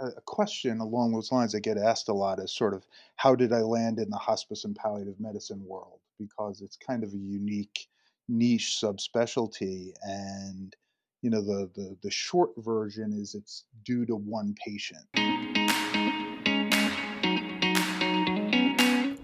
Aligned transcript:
a 0.00 0.20
question 0.22 0.80
along 0.80 1.12
those 1.12 1.30
lines 1.30 1.54
I 1.54 1.58
get 1.60 1.76
asked 1.76 2.08
a 2.08 2.14
lot 2.14 2.38
is 2.38 2.52
sort 2.52 2.72
of 2.72 2.86
how 3.16 3.34
did 3.34 3.52
I 3.52 3.60
land 3.60 3.98
in 3.98 4.08
the 4.08 4.16
hospice 4.16 4.64
and 4.64 4.74
palliative 4.74 5.20
medicine 5.20 5.62
world? 5.66 6.00
Because 6.18 6.62
it's 6.62 6.76
kind 6.76 7.04
of 7.04 7.12
a 7.12 7.18
unique 7.18 7.86
niche 8.28 8.78
subspecialty 8.82 9.92
and 10.02 10.74
you 11.20 11.28
know 11.28 11.42
the, 11.42 11.68
the 11.74 11.96
the 12.02 12.10
short 12.10 12.50
version 12.58 13.12
is 13.12 13.34
it's 13.34 13.64
due 13.84 14.06
to 14.06 14.14
one 14.14 14.54
patient 14.64 15.04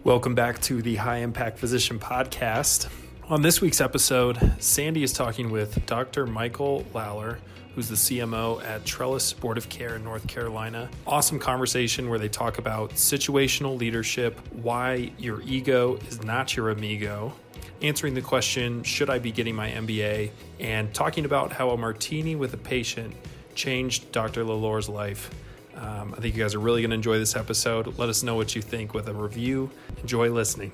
welcome 0.05 0.35
back 0.35 0.61
to 0.61 0.83
the 0.83 0.97
high 0.97 1.19
impact 1.19 1.57
physician 1.57 2.01
podcast 2.01 2.91
on 3.29 3.43
this 3.43 3.61
week's 3.61 3.81
episode 3.81 4.39
sandy 4.59 5.03
is 5.03 5.13
talking 5.13 5.51
with 5.51 5.85
dr 5.87 6.27
michael 6.27 6.85
lawler 6.95 7.39
who's 7.75 7.89
the 7.91 7.95
CMO 7.95 8.65
at 8.65 8.87
Trellis 8.87 9.23
Supportive 9.23 9.69
Care 9.69 9.97
in 9.97 10.03
North 10.03 10.27
Carolina. 10.27 10.89
Awesome 11.07 11.39
conversation 11.39 12.09
where 12.09 12.19
they 12.19 12.31
talk 12.31 12.57
about 12.57 12.93
situational 12.93 13.79
leadership, 13.79 14.41
why 14.51 15.13
your 15.19 15.43
ego 15.43 15.99
is 16.09 16.25
not 16.25 16.57
your 16.57 16.71
amigo, 16.71 17.35
answering 17.83 18.15
the 18.15 18.23
question, 18.23 18.83
Should 18.83 19.11
I 19.11 19.19
be 19.19 19.31
getting 19.31 19.55
my 19.55 19.69
MBA? 19.73 20.31
and 20.59 20.95
talking 20.95 21.27
about 21.27 21.53
how 21.53 21.69
a 21.69 21.77
martini 21.77 22.35
with 22.35 22.55
a 22.55 22.57
patient 22.57 23.15
changed 23.55 24.11
Dr. 24.11 24.43
Lawler's 24.43 24.89
life. 24.89 25.29
Um, 25.75 26.15
I 26.17 26.23
think 26.23 26.35
you 26.35 26.43
guys 26.43 26.55
are 26.55 26.61
really 26.61 26.81
going 26.81 26.93
to 26.93 26.97
enjoy 26.97 27.19
this 27.19 27.37
episode. 27.37 27.99
Let 27.99 28.09
us 28.09 28.23
know 28.23 28.37
what 28.37 28.57
you 28.57 28.63
think 28.63 28.95
with 28.95 29.07
a 29.09 29.13
review. 29.13 29.71
Enjoy 30.01 30.31
listening. 30.31 30.73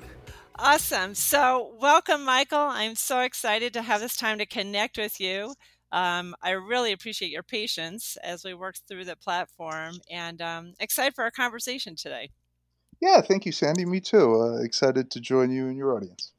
Awesome. 0.59 1.15
So, 1.15 1.75
welcome, 1.79 2.23
Michael. 2.23 2.59
I'm 2.59 2.95
so 2.95 3.21
excited 3.21 3.73
to 3.73 3.81
have 3.81 4.01
this 4.01 4.15
time 4.15 4.37
to 4.37 4.45
connect 4.45 4.97
with 4.97 5.19
you. 5.19 5.55
Um, 5.91 6.35
I 6.41 6.51
really 6.51 6.91
appreciate 6.91 7.31
your 7.31 7.43
patience 7.43 8.17
as 8.23 8.43
we 8.43 8.53
work 8.53 8.75
through 8.87 9.05
the 9.05 9.15
platform 9.15 9.95
and 10.11 10.41
um, 10.41 10.73
excited 10.79 11.15
for 11.15 11.23
our 11.23 11.31
conversation 11.31 11.95
today. 11.95 12.29
Yeah, 13.01 13.21
thank 13.21 13.45
you, 13.45 13.51
Sandy. 13.51 13.85
Me 13.85 13.99
too. 13.99 14.41
Uh, 14.41 14.63
excited 14.63 15.11
to 15.11 15.19
join 15.19 15.51
you 15.51 15.67
and 15.67 15.77
your 15.77 15.95
audience. 15.95 16.31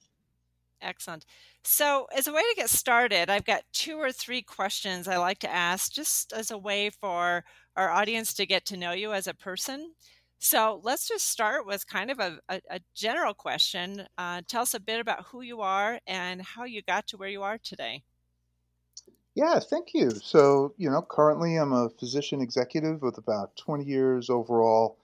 Excellent. 0.81 1.25
So, 1.65 2.07
as 2.17 2.27
a 2.27 2.33
way 2.33 2.43
to 2.43 2.57
get 2.57 2.71
started, 2.71 3.31
I've 3.31 3.45
got 3.45 3.63
two 3.73 3.97
or 3.97 4.13
three 4.13 4.43
questions 4.43 5.09
I 5.09 5.17
like 5.17 5.41
to 5.41 5.53
ask 5.53 5.93
just 5.93 6.33
as 6.33 6.51
a 6.51 6.59
way 6.59 6.91
for 6.91 7.45
our 7.77 7.91
audience 7.91 8.33
to 8.35 8.47
get 8.47 8.65
to 8.67 8.77
know 8.77 8.93
you 8.93 9.13
as 9.13 9.27
a 9.27 9.35
person. 9.35 9.93
So, 10.45 10.83
let's 10.85 11.09
just 11.09 11.27
start 11.27 11.67
with 11.67 11.87
kind 11.87 12.11
of 12.11 12.19
a, 12.19 12.39
a, 12.51 12.61
a 12.69 12.81
general 12.95 13.33
question. 13.33 14.07
Uh, 14.19 14.43
tell 14.47 14.61
us 14.61 14.75
a 14.75 14.79
bit 14.79 15.01
about 15.01 15.25
who 15.25 15.41
you 15.41 15.63
are 15.63 15.99
and 16.07 16.43
how 16.43 16.65
you 16.65 16.83
got 16.83 17.07
to 17.07 17.17
where 17.17 17.31
you 17.31 17.43
are 17.43 17.57
today. 17.57 18.03
Yeah, 19.35 19.59
thank 19.59 19.95
you. 19.95 20.11
So, 20.11 20.75
you 20.77 20.91
know, 20.91 21.01
currently 21.01 21.57
I'm 21.57 21.73
a 21.73 21.89
physician 21.89 22.43
executive 22.43 23.01
with 23.01 23.17
about 23.17 23.57
20 23.57 23.85
years 23.85 24.29
overall, 24.29 24.99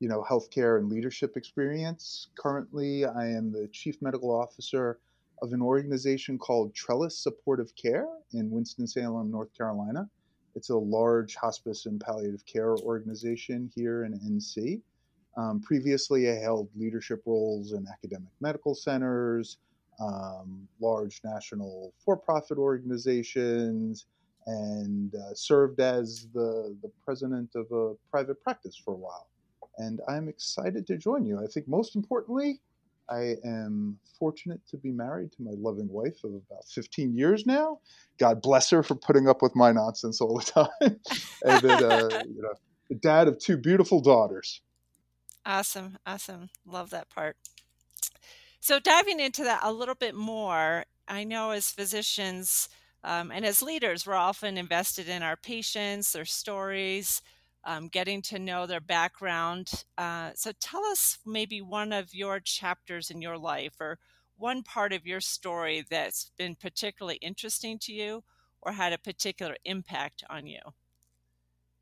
you 0.00 0.08
know, 0.08 0.24
healthcare 0.26 0.78
and 0.78 0.88
leadership 0.88 1.36
experience. 1.36 2.28
Currently, 2.38 3.04
I 3.04 3.26
am 3.26 3.52
the 3.52 3.68
chief 3.68 4.00
medical 4.00 4.30
officer 4.34 4.98
of 5.42 5.52
an 5.52 5.60
organization 5.60 6.38
called 6.38 6.74
Trellis 6.74 7.18
Supportive 7.18 7.76
Care 7.76 8.08
in 8.32 8.50
Winston-Salem, 8.50 9.30
North 9.30 9.52
Carolina. 9.54 10.08
It's 10.56 10.70
a 10.70 10.76
large 10.76 11.36
hospice 11.36 11.84
and 11.84 12.00
palliative 12.00 12.44
care 12.46 12.76
organization 12.78 13.70
here 13.74 14.04
in 14.04 14.18
NC. 14.18 14.80
Um, 15.36 15.60
previously, 15.60 16.30
I 16.30 16.34
held 16.34 16.70
leadership 16.74 17.22
roles 17.26 17.72
in 17.72 17.86
academic 17.92 18.32
medical 18.40 18.74
centers, 18.74 19.58
um, 20.00 20.66
large 20.80 21.20
national 21.22 21.92
for-profit 22.02 22.56
organizations 22.56 24.06
and 24.46 25.14
uh, 25.14 25.34
served 25.34 25.80
as 25.80 26.28
the, 26.32 26.74
the 26.82 26.90
president 27.04 27.50
of 27.54 27.70
a 27.72 27.94
private 28.10 28.42
practice 28.42 28.76
for 28.76 28.94
a 28.94 28.96
while. 28.96 29.28
And 29.78 30.00
I'm 30.08 30.28
excited 30.28 30.86
to 30.86 30.96
join 30.96 31.26
you. 31.26 31.38
I 31.42 31.46
think 31.46 31.68
most 31.68 31.96
importantly, 31.96 32.60
I 33.08 33.36
am 33.44 33.98
fortunate 34.18 34.60
to 34.70 34.76
be 34.76 34.90
married 34.90 35.32
to 35.32 35.42
my 35.42 35.52
loving 35.56 35.88
wife 35.88 36.24
of 36.24 36.32
about 36.32 36.64
15 36.68 37.16
years 37.16 37.46
now. 37.46 37.80
God 38.18 38.42
bless 38.42 38.70
her 38.70 38.82
for 38.82 38.94
putting 38.94 39.28
up 39.28 39.42
with 39.42 39.54
my 39.54 39.72
nonsense 39.72 40.20
all 40.20 40.38
the 40.38 40.44
time. 40.44 40.68
and 41.44 41.62
then, 41.62 41.84
uh, 41.84 42.22
you 42.26 42.42
know, 42.42 42.54
the 42.88 42.96
dad 42.96 43.28
of 43.28 43.38
two 43.38 43.56
beautiful 43.56 44.00
daughters. 44.00 44.60
Awesome. 45.44 45.98
Awesome. 46.06 46.50
Love 46.64 46.90
that 46.90 47.08
part. 47.08 47.36
So, 48.60 48.80
diving 48.80 49.20
into 49.20 49.44
that 49.44 49.60
a 49.62 49.72
little 49.72 49.94
bit 49.94 50.14
more, 50.14 50.86
I 51.06 51.22
know 51.22 51.50
as 51.50 51.70
physicians 51.70 52.68
um, 53.04 53.30
and 53.30 53.46
as 53.46 53.62
leaders, 53.62 54.04
we're 54.04 54.14
often 54.14 54.58
invested 54.58 55.08
in 55.08 55.22
our 55.22 55.36
patients, 55.36 56.12
their 56.12 56.24
stories, 56.24 57.22
um, 57.66 57.88
getting 57.88 58.22
to 58.22 58.38
know 58.38 58.66
their 58.66 58.80
background. 58.80 59.84
Uh, 59.98 60.30
so, 60.34 60.52
tell 60.60 60.84
us 60.84 61.18
maybe 61.26 61.60
one 61.60 61.92
of 61.92 62.14
your 62.14 62.40
chapters 62.40 63.10
in 63.10 63.20
your 63.20 63.36
life 63.36 63.74
or 63.80 63.98
one 64.36 64.62
part 64.62 64.92
of 64.92 65.06
your 65.06 65.20
story 65.20 65.84
that's 65.90 66.30
been 66.38 66.54
particularly 66.54 67.16
interesting 67.16 67.78
to 67.80 67.92
you 67.92 68.22
or 68.62 68.72
had 68.72 68.92
a 68.92 68.98
particular 68.98 69.56
impact 69.64 70.22
on 70.30 70.46
you. 70.46 70.60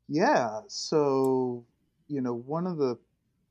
Yeah. 0.07 0.61
So, 0.67 1.65
you 2.07 2.21
know, 2.21 2.33
one 2.33 2.67
of 2.67 2.77
the 2.77 2.97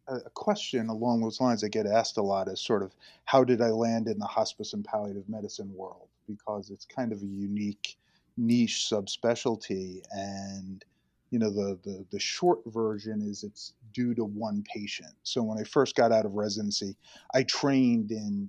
a 0.06 0.30
question 0.30 0.88
along 0.90 1.22
those 1.22 1.40
lines 1.40 1.64
I 1.64 1.68
get 1.68 1.86
asked 1.86 2.18
a 2.18 2.22
lot 2.22 2.48
is 2.48 2.60
sort 2.60 2.82
of 2.82 2.94
how 3.24 3.42
did 3.42 3.62
I 3.62 3.68
land 3.70 4.06
in 4.06 4.18
the 4.18 4.26
hospice 4.26 4.74
and 4.74 4.84
palliative 4.84 5.28
medicine 5.30 5.72
world? 5.74 6.08
Because 6.26 6.70
it's 6.70 6.84
kind 6.84 7.10
of 7.10 7.22
a 7.22 7.26
unique 7.26 7.96
niche 8.36 8.86
subspecialty. 8.90 10.02
And, 10.10 10.84
you 11.30 11.38
know, 11.38 11.50
the, 11.50 11.78
the, 11.84 12.04
the 12.10 12.20
short 12.20 12.60
version 12.66 13.22
is 13.22 13.42
it's 13.42 13.72
due 13.92 14.14
to 14.14 14.24
one 14.24 14.64
patient. 14.72 15.12
So 15.22 15.42
when 15.42 15.58
I 15.58 15.64
first 15.64 15.96
got 15.96 16.12
out 16.12 16.26
of 16.26 16.34
residency, 16.34 16.96
I 17.34 17.42
trained 17.44 18.10
in, 18.10 18.48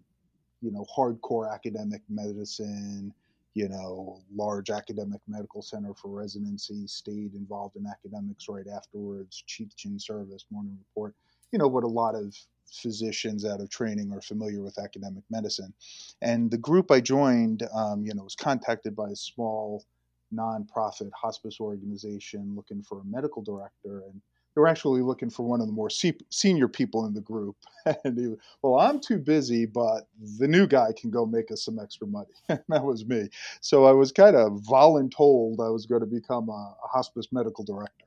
you 0.61 0.71
know, 0.71 0.85
hardcore 0.95 1.51
academic 1.51 2.01
medicine, 2.09 3.13
you 3.53 3.69
know, 3.69 4.21
large 4.35 4.69
academic 4.69 5.21
medical 5.27 5.61
center 5.61 5.93
for 5.93 6.09
residency, 6.09 6.85
stayed 6.87 7.33
involved 7.33 7.75
in 7.77 7.87
academics 7.87 8.47
right 8.49 8.67
afterwards, 8.67 9.43
Chief 9.47 9.69
teaching 9.75 9.97
service, 9.97 10.45
morning 10.51 10.77
report 10.77 11.15
you 11.55 11.59
know 11.59 11.69
what 11.69 11.85
a 11.85 11.87
lot 11.87 12.15
of 12.15 12.35
physicians 12.69 13.45
out 13.45 13.61
of 13.61 13.69
training 13.69 14.11
are 14.11 14.21
familiar 14.21 14.61
with 14.61 14.77
academic 14.77 15.23
medicine. 15.29 15.73
And 16.21 16.51
the 16.51 16.57
group 16.57 16.91
I 16.91 16.99
joined, 16.99 17.63
um, 17.73 18.03
you 18.03 18.13
know, 18.13 18.23
was 18.23 18.35
contacted 18.35 18.93
by 18.93 19.11
a 19.11 19.15
small 19.15 19.85
nonprofit 20.33 21.11
hospice 21.13 21.59
organization 21.59 22.53
looking 22.55 22.81
for 22.81 23.01
a 23.01 23.05
medical 23.05 23.41
director, 23.41 24.03
and 24.07 24.21
they 24.55 24.61
were 24.61 24.67
actually 24.67 25.01
looking 25.01 25.29
for 25.29 25.43
one 25.43 25.61
of 25.61 25.67
the 25.67 25.73
more 25.73 25.89
se- 25.89 26.19
senior 26.29 26.67
people 26.67 27.05
in 27.05 27.13
the 27.13 27.21
group. 27.21 27.57
and 28.03 28.17
he, 28.17 28.33
well, 28.61 28.79
I'm 28.79 28.99
too 28.99 29.17
busy, 29.17 29.65
but 29.65 30.07
the 30.39 30.47
new 30.47 30.65
guy 30.65 30.93
can 30.97 31.11
go 31.11 31.25
make 31.25 31.51
us 31.51 31.63
some 31.63 31.79
extra 31.79 32.07
money. 32.07 32.31
and 32.49 32.61
that 32.69 32.83
was 32.83 33.05
me. 33.05 33.29
So 33.61 33.85
I 33.85 33.91
was 33.91 34.11
kind 34.11 34.35
of 34.35 34.53
voluntold 34.61 35.59
I 35.65 35.69
was 35.69 35.85
going 35.85 36.01
to 36.01 36.07
become 36.07 36.49
a, 36.49 36.75
a 36.83 36.87
hospice 36.87 37.27
medical 37.31 37.63
director. 37.63 38.05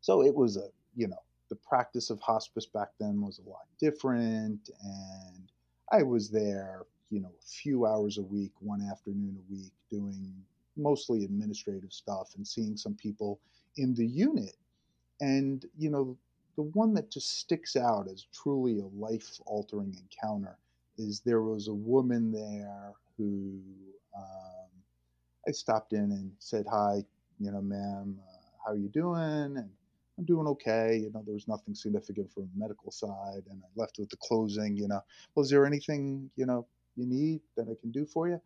So 0.00 0.22
it 0.22 0.34
was 0.34 0.56
a, 0.56 0.68
you 0.96 1.06
know, 1.06 1.22
the 1.52 1.56
practice 1.56 2.08
of 2.08 2.18
hospice 2.20 2.64
back 2.64 2.88
then 2.98 3.20
was 3.20 3.38
a 3.38 3.46
lot 3.46 3.66
different 3.78 4.70
and 4.82 5.52
i 5.92 6.02
was 6.02 6.30
there 6.30 6.80
you 7.10 7.20
know 7.20 7.28
a 7.28 7.46
few 7.46 7.84
hours 7.84 8.16
a 8.16 8.22
week 8.22 8.52
one 8.60 8.80
afternoon 8.90 9.36
a 9.36 9.52
week 9.52 9.74
doing 9.90 10.32
mostly 10.76 11.24
administrative 11.24 11.92
stuff 11.92 12.32
and 12.36 12.46
seeing 12.46 12.76
some 12.76 12.94
people 12.94 13.40
in 13.76 13.94
the 13.94 14.06
unit 14.06 14.56
and 15.20 15.66
you 15.78 15.90
know 15.90 16.16
the 16.56 16.62
one 16.62 16.92
that 16.92 17.10
just 17.10 17.38
sticks 17.38 17.76
out 17.76 18.06
as 18.12 18.26
truly 18.32 18.78
a 18.80 18.86
life 18.98 19.40
altering 19.46 19.96
encounter 19.98 20.56
is 20.98 21.20
there 21.20 21.42
was 21.42 21.68
a 21.68 21.74
woman 21.74 22.30
there 22.30 22.92
who 23.16 23.60
um, 24.16 24.68
i 25.48 25.50
stopped 25.50 25.92
in 25.92 26.12
and 26.12 26.32
said 26.38 26.66
hi 26.70 27.02
you 27.38 27.50
know 27.50 27.62
ma'am 27.62 28.18
uh, 28.20 28.48
how 28.64 28.72
are 28.72 28.76
you 28.76 28.88
doing 28.88 29.56
and 29.56 29.70
I'm 30.18 30.24
doing 30.24 30.46
okay. 30.46 30.98
You 31.02 31.10
know, 31.12 31.22
there 31.24 31.34
was 31.34 31.48
nothing 31.48 31.74
significant 31.74 32.32
from 32.32 32.44
the 32.44 32.60
medical 32.60 32.92
side. 32.92 33.42
And 33.50 33.62
I 33.62 33.68
left 33.76 33.98
with 33.98 34.10
the 34.10 34.16
closing, 34.18 34.76
you 34.76 34.88
know, 34.88 35.00
well, 35.34 35.44
is 35.44 35.50
there 35.50 35.66
anything, 35.66 36.30
you 36.36 36.46
know, 36.46 36.66
you 36.96 37.06
need 37.06 37.40
that 37.56 37.66
I 37.68 37.74
can 37.80 37.90
do 37.90 38.04
for 38.04 38.28
you? 38.28 38.40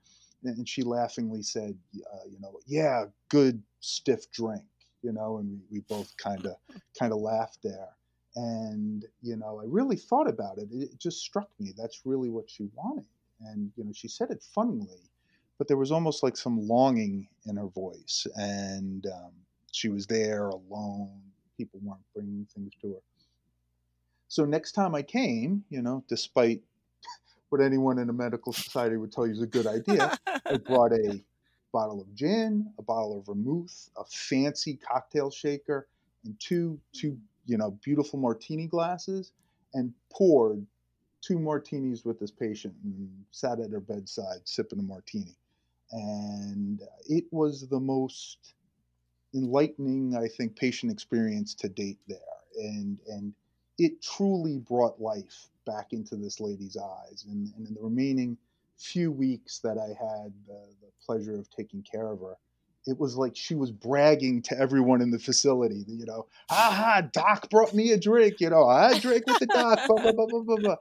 And 0.49 0.69
she 0.69 0.83
laughingly 0.83 1.43
said, 1.43 1.77
uh, 2.13 2.29
you 2.31 2.39
know, 2.41 2.59
yeah, 2.67 3.05
good 3.29 3.63
stiff 3.81 4.31
drink, 4.31 4.65
you 5.03 5.13
know, 5.13 5.39
and 5.39 5.51
we, 5.51 5.59
we 5.71 5.81
both 5.89 6.17
kind 6.17 6.47
of 6.47 6.57
kind 6.99 7.13
of 7.13 7.19
laughed 7.19 7.59
there. 7.63 7.89
And, 8.37 9.05
you 9.23 9.37
know, 9.37 9.61
I 9.61 9.65
really 9.67 9.97
thought 9.97 10.29
about 10.29 10.59
it. 10.59 10.69
It 10.71 10.99
just 10.99 11.21
struck 11.21 11.49
me 11.59 11.73
that's 11.77 12.03
really 12.05 12.29
what 12.29 12.51
she 12.51 12.69
wanted. 12.75 13.07
And, 13.41 13.73
you 13.77 13.85
know, 13.85 13.93
she 13.95 14.09
said 14.09 14.31
it 14.31 14.43
funnily, 14.55 15.11
but 15.59 15.69
there 15.69 15.77
was 15.77 15.93
almost 15.93 16.23
like 16.23 16.37
some 16.37 16.67
longing 16.67 17.29
in 17.47 17.57
her 17.57 17.69
voice. 17.69 18.27
And 18.37 19.07
um, 19.07 19.33
she 19.73 19.89
was 19.89 20.07
there 20.07 20.49
alone, 20.49 21.21
people 21.57 21.81
weren't 21.83 22.01
bringing 22.15 22.47
things 22.55 22.73
to 22.83 22.95
her. 22.95 23.01
So 24.29 24.45
next 24.45 24.73
time 24.73 24.95
I 24.95 25.03
came, 25.03 25.65
you 25.71 25.83
know, 25.83 26.05
despite 26.09 26.63
what 27.51 27.61
anyone 27.61 27.99
in 27.99 28.09
a 28.09 28.13
medical 28.13 28.53
society 28.53 28.97
would 28.97 29.13
tell 29.13 29.27
you 29.27 29.33
is 29.33 29.43
a 29.43 29.47
good 29.47 29.67
idea, 29.67 30.17
I 30.45 30.57
brought 30.67 30.93
a 30.93 31.23
bottle 31.73 32.01
of 32.01 32.15
gin, 32.15 32.73
a 32.79 32.83
bottle 32.83 33.19
of 33.19 33.27
vermouth, 33.27 33.91
a 33.97 34.05
fancy 34.05 34.77
cocktail 34.77 35.31
shaker, 35.31 35.89
and 36.25 36.39
two 36.41 36.81
two 36.93 37.19
you 37.47 37.57
know 37.57 37.79
beautiful 37.83 38.19
martini 38.19 38.67
glasses 38.67 39.33
and 39.75 39.93
poured 40.11 40.67
two 41.21 41.39
martinis 41.39 42.05
with 42.05 42.19
this 42.19 42.31
patient 42.31 42.75
and 42.85 43.11
sat 43.31 43.61
at 43.61 43.71
her 43.71 43.81
bedside 43.81 44.41
sipping 44.45 44.79
a 44.79 44.83
martini. 44.83 45.37
And 45.93 46.81
it 47.09 47.25
was 47.31 47.69
the 47.69 47.81
most 47.81 48.55
enlightening 49.35 50.17
i 50.17 50.27
think 50.29 50.57
patient 50.57 50.91
experience 50.91 51.55
to 51.55 51.69
date 51.69 51.99
there. 52.09 52.19
And 52.57 52.99
and 53.09 53.35
it 53.79 54.03
truly 54.03 54.59
brought 54.59 55.01
life 55.01 55.49
back 55.67 55.93
into 55.93 56.17
this 56.17 56.41
lady's 56.41 56.77
eyes 56.77 57.27
and, 57.29 57.53
and 57.57 57.69
in 57.69 57.75
the 57.75 57.81
remaining 57.81 58.37
few 58.79 59.11
weeks 59.11 59.59
that 59.59 59.79
i 59.79 59.89
had 59.89 60.33
the, 60.47 60.61
the 60.81 60.91
pleasure 61.05 61.35
of 61.39 61.49
taking 61.51 61.83
care 61.83 62.09
of 62.09 62.21
her 62.21 62.37
it 62.87 62.99
was 62.99 63.17
like 63.17 63.35
she 63.35 63.55
was 63.55 63.73
bragging 63.73 64.43
to 64.43 64.59
everyone 64.59 65.03
in 65.03 65.11
the 65.11 65.19
facility, 65.19 65.85
you 65.89 66.07
know, 66.07 66.27
aha, 66.51 67.03
doc 67.13 67.51
brought 67.51 67.75
me 67.75 67.91
a 67.91 67.99
drink, 67.99 68.41
you 68.41 68.49
know, 68.49 68.67
I 68.67 68.99
drank 69.01 69.27
with 69.27 69.41
the 69.41 69.47
doc, 69.47 69.81
blah, 69.89 70.03
blah, 70.03 70.13
blah, 70.13 70.27
blah, 70.27 70.43
blah, 70.43 70.57
blah. 70.57 70.77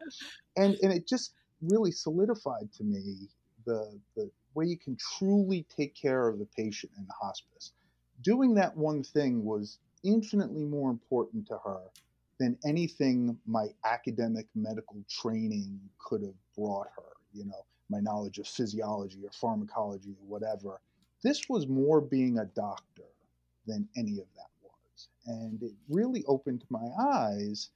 And, 0.55 0.75
and 0.83 0.93
it 0.93 1.07
just 1.07 1.33
really 1.61 1.91
solidified 1.91 2.71
to 2.73 2.83
me 2.83 3.27
the, 3.65 3.99
the 4.15 4.29
way 4.53 4.65
you 4.65 4.77
can 4.77 4.95
truly 5.17 5.65
take 5.75 5.95
care 5.95 6.27
of 6.27 6.37
the 6.37 6.47
patient 6.55 6.91
in 6.97 7.05
the 7.07 7.13
hospice. 7.19 7.71
Doing 8.21 8.53
that 8.55 8.77
one 8.77 9.03
thing 9.03 9.43
was 9.43 9.79
infinitely 10.03 10.63
more 10.63 10.91
important 10.91 11.47
to 11.47 11.57
her 11.65 11.81
than 12.39 12.57
anything 12.65 13.37
my 13.45 13.67
academic 13.85 14.47
medical 14.55 15.03
training 15.09 15.79
could 15.99 16.21
have 16.21 16.35
brought 16.57 16.87
her, 16.95 17.13
you 17.33 17.45
know, 17.45 17.65
my 17.89 17.99
knowledge 17.99 18.39
of 18.39 18.47
physiology 18.47 19.23
or 19.23 19.31
pharmacology 19.31 20.11
or 20.21 20.27
whatever 20.27 20.79
this 21.25 21.49
was 21.49 21.67
more 21.67 22.01
being 22.01 22.37
a 22.37 22.45
doctor 22.45 23.09
than 23.65 23.89
any 23.97 24.19
of 24.19 24.27
that 24.35 24.51
was. 24.61 25.07
And 25.25 25.61
it 25.63 25.71
really 25.89 26.23
opened 26.27 26.63
my 26.69 26.87
eyes 26.99 27.71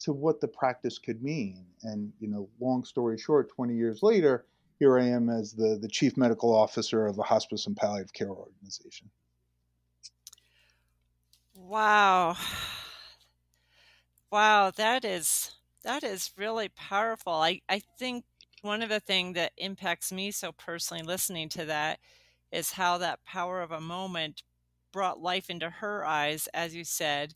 to 0.00 0.14
what 0.14 0.40
the 0.40 0.48
practice 0.48 0.98
could 0.98 1.22
mean. 1.22 1.66
And, 1.82 2.10
you 2.20 2.28
know, 2.28 2.48
long 2.58 2.84
story 2.84 3.18
short, 3.18 3.50
20 3.50 3.74
years 3.74 4.02
later, 4.02 4.46
here 4.78 4.98
I 4.98 5.04
am 5.04 5.28
as 5.28 5.52
the, 5.52 5.78
the 5.80 5.88
chief 5.88 6.16
medical 6.16 6.54
officer 6.54 7.06
of 7.06 7.18
a 7.18 7.22
hospice 7.22 7.66
and 7.66 7.76
palliative 7.76 8.14
care 8.14 8.30
organization. 8.30 9.10
Wow. 11.54 12.36
Wow, 14.30 14.70
that 14.72 15.04
is 15.04 15.52
that 15.84 16.02
is 16.02 16.32
really 16.36 16.68
powerful. 16.68 17.32
I, 17.34 17.60
I 17.68 17.80
think 17.98 18.24
one 18.62 18.82
of 18.82 18.88
the 18.88 19.00
things 19.00 19.34
that 19.36 19.52
impacts 19.56 20.10
me 20.12 20.30
so 20.32 20.52
personally 20.52 21.02
listening 21.04 21.48
to 21.50 21.64
that 21.66 22.00
is 22.52 22.72
how 22.72 22.98
that 22.98 23.24
power 23.24 23.62
of 23.62 23.70
a 23.72 23.80
moment 23.80 24.42
brought 24.92 25.20
life 25.20 25.48
into 25.50 25.70
her 25.70 26.04
eyes, 26.04 26.48
as 26.54 26.74
you 26.74 26.84
said, 26.84 27.34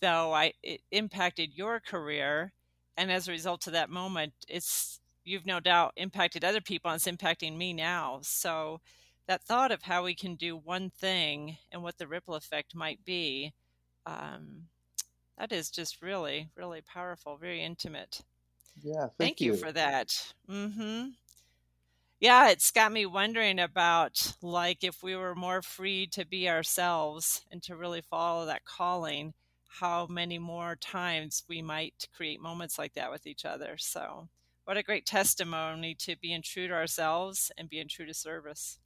though 0.00 0.34
I 0.34 0.54
it 0.62 0.82
impacted 0.92 1.54
your 1.56 1.80
career. 1.80 2.52
And 2.96 3.12
as 3.12 3.28
a 3.28 3.32
result 3.32 3.66
of 3.68 3.72
that 3.74 3.90
moment, 3.90 4.34
it's 4.48 5.00
you've 5.24 5.46
no 5.46 5.60
doubt 5.60 5.94
impacted 5.96 6.44
other 6.44 6.60
people 6.62 6.90
and 6.90 6.98
it's 6.98 7.08
impacting 7.08 7.56
me 7.56 7.72
now. 7.74 8.20
So 8.22 8.80
that 9.28 9.42
thought 9.44 9.72
of 9.72 9.82
how 9.84 10.04
we 10.04 10.14
can 10.14 10.36
do 10.36 10.56
one 10.56 10.90
thing 10.90 11.58
and 11.72 11.82
what 11.82 11.98
the 11.98 12.08
ripple 12.08 12.34
effect 12.34 12.74
might 12.74 13.04
be, 13.04 13.54
um, 14.06 14.68
that 15.40 15.50
is 15.50 15.70
just 15.70 16.02
really, 16.02 16.50
really 16.54 16.82
powerful, 16.82 17.36
very 17.36 17.64
intimate. 17.64 18.20
Yeah, 18.80 19.06
thank, 19.06 19.18
thank 19.18 19.40
you. 19.40 19.52
you. 19.54 19.58
for 19.58 19.72
that. 19.72 20.34
Mm-hmm 20.48 21.08
yeah, 22.20 22.50
it's 22.50 22.70
got 22.70 22.92
me 22.92 23.06
wondering 23.06 23.58
about 23.58 24.34
like 24.42 24.84
if 24.84 25.02
we 25.02 25.16
were 25.16 25.34
more 25.34 25.62
free 25.62 26.06
to 26.08 26.26
be 26.26 26.48
ourselves 26.48 27.42
and 27.50 27.62
to 27.62 27.76
really 27.76 28.02
follow 28.02 28.44
that 28.46 28.66
calling, 28.66 29.32
how 29.80 30.06
many 30.06 30.38
more 30.38 30.76
times 30.76 31.42
we 31.48 31.62
might 31.62 32.08
create 32.14 32.40
moments 32.40 32.78
like 32.78 32.92
that 32.94 33.10
with 33.10 33.26
each 33.26 33.46
other. 33.46 33.76
So, 33.78 34.28
what 34.64 34.76
a 34.76 34.82
great 34.82 35.06
testimony 35.06 35.94
to 36.00 36.14
being 36.16 36.42
true 36.42 36.68
to 36.68 36.74
ourselves 36.74 37.50
and 37.56 37.70
being 37.70 37.88
true 37.88 38.06
to 38.06 38.14
service. 38.14 38.78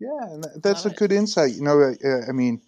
Yeah, 0.00 0.24
and 0.30 0.46
that's 0.62 0.84
Love 0.84 0.92
a 0.92 0.94
it. 0.94 0.98
good 0.98 1.12
insight. 1.12 1.52
You 1.52 1.62
know, 1.62 1.94
I, 2.02 2.28
I 2.28 2.32
mean, 2.32 2.62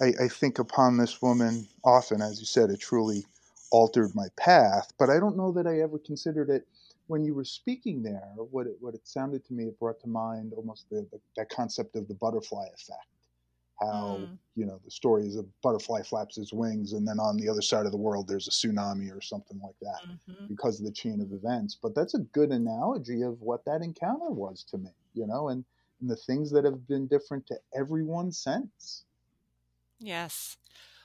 I, 0.00 0.12
I 0.24 0.28
think 0.28 0.58
upon 0.58 0.96
this 0.96 1.22
woman 1.22 1.66
often, 1.84 2.20
as 2.20 2.38
you 2.40 2.46
said, 2.46 2.70
it 2.70 2.80
truly 2.80 3.24
altered 3.70 4.14
my 4.14 4.28
path, 4.36 4.92
but 4.98 5.10
I 5.10 5.18
don't 5.18 5.36
know 5.36 5.52
that 5.52 5.66
I 5.66 5.80
ever 5.80 5.98
considered 5.98 6.50
it 6.50 6.66
when 7.06 7.24
you 7.24 7.34
were 7.34 7.44
speaking 7.44 8.02
there, 8.02 8.28
what 8.36 8.66
it, 8.66 8.76
what 8.80 8.94
it 8.94 9.06
sounded 9.06 9.44
to 9.46 9.52
me, 9.52 9.64
it 9.64 9.78
brought 9.78 10.00
to 10.00 10.08
mind 10.08 10.52
almost 10.56 10.88
the, 10.90 11.06
the 11.12 11.20
that 11.36 11.48
concept 11.48 11.96
of 11.96 12.08
the 12.08 12.14
butterfly 12.14 12.66
effect. 12.66 13.06
How 13.80 14.20
mm. 14.20 14.38
you 14.54 14.64
know 14.64 14.80
the 14.84 14.90
story 14.90 15.26
is 15.26 15.36
a 15.36 15.44
butterfly 15.62 16.02
flaps 16.02 16.38
its 16.38 16.52
wings, 16.52 16.94
and 16.94 17.06
then 17.06 17.20
on 17.20 17.36
the 17.36 17.48
other 17.48 17.60
side 17.60 17.86
of 17.86 17.92
the 17.92 17.98
world 17.98 18.26
there's 18.26 18.48
a 18.48 18.50
tsunami 18.50 19.14
or 19.14 19.20
something 19.20 19.60
like 19.62 19.74
that 19.82 20.00
mm-hmm. 20.08 20.46
because 20.48 20.80
of 20.80 20.86
the 20.86 20.92
chain 20.92 21.20
of 21.20 21.32
events. 21.32 21.76
But 21.80 21.94
that's 21.94 22.14
a 22.14 22.20
good 22.20 22.50
analogy 22.50 23.22
of 23.22 23.40
what 23.42 23.64
that 23.66 23.82
encounter 23.82 24.30
was 24.30 24.64
to 24.70 24.78
me, 24.78 24.90
you 25.12 25.26
know, 25.26 25.48
and, 25.48 25.64
and 26.00 26.10
the 26.10 26.16
things 26.16 26.50
that 26.52 26.64
have 26.64 26.88
been 26.88 27.06
different 27.06 27.46
to 27.48 27.56
everyone 27.74 28.32
since. 28.32 29.04
Yes. 29.98 30.56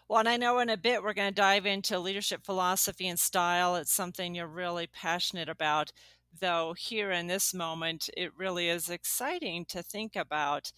Well, 0.09 0.19
and 0.19 0.29
I 0.29 0.37
know 0.37 0.59
in 0.59 0.69
a 0.69 0.77
bit 0.77 1.03
we're 1.03 1.13
going 1.13 1.29
to 1.29 1.35
dive 1.35 1.65
into 1.65 1.99
leadership 1.99 2.45
philosophy 2.45 3.07
and 3.07 3.19
style. 3.19 3.75
It's 3.75 3.93
something 3.93 4.35
you're 4.35 4.47
really 4.47 4.87
passionate 4.87 5.49
about, 5.49 5.91
though, 6.39 6.73
here 6.77 7.11
in 7.11 7.27
this 7.27 7.53
moment, 7.53 8.09
it 8.17 8.35
really 8.37 8.69
is 8.69 8.89
exciting 8.89 9.65
to 9.67 9.83
think 9.83 10.15
about 10.15 10.71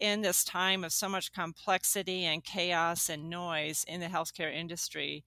in 0.00 0.22
this 0.22 0.44
time 0.44 0.84
of 0.84 0.92
so 0.92 1.08
much 1.08 1.32
complexity 1.32 2.24
and 2.24 2.44
chaos 2.44 3.08
and 3.08 3.30
noise 3.30 3.84
in 3.88 4.00
the 4.00 4.06
healthcare 4.08 4.54
industry. 4.54 5.24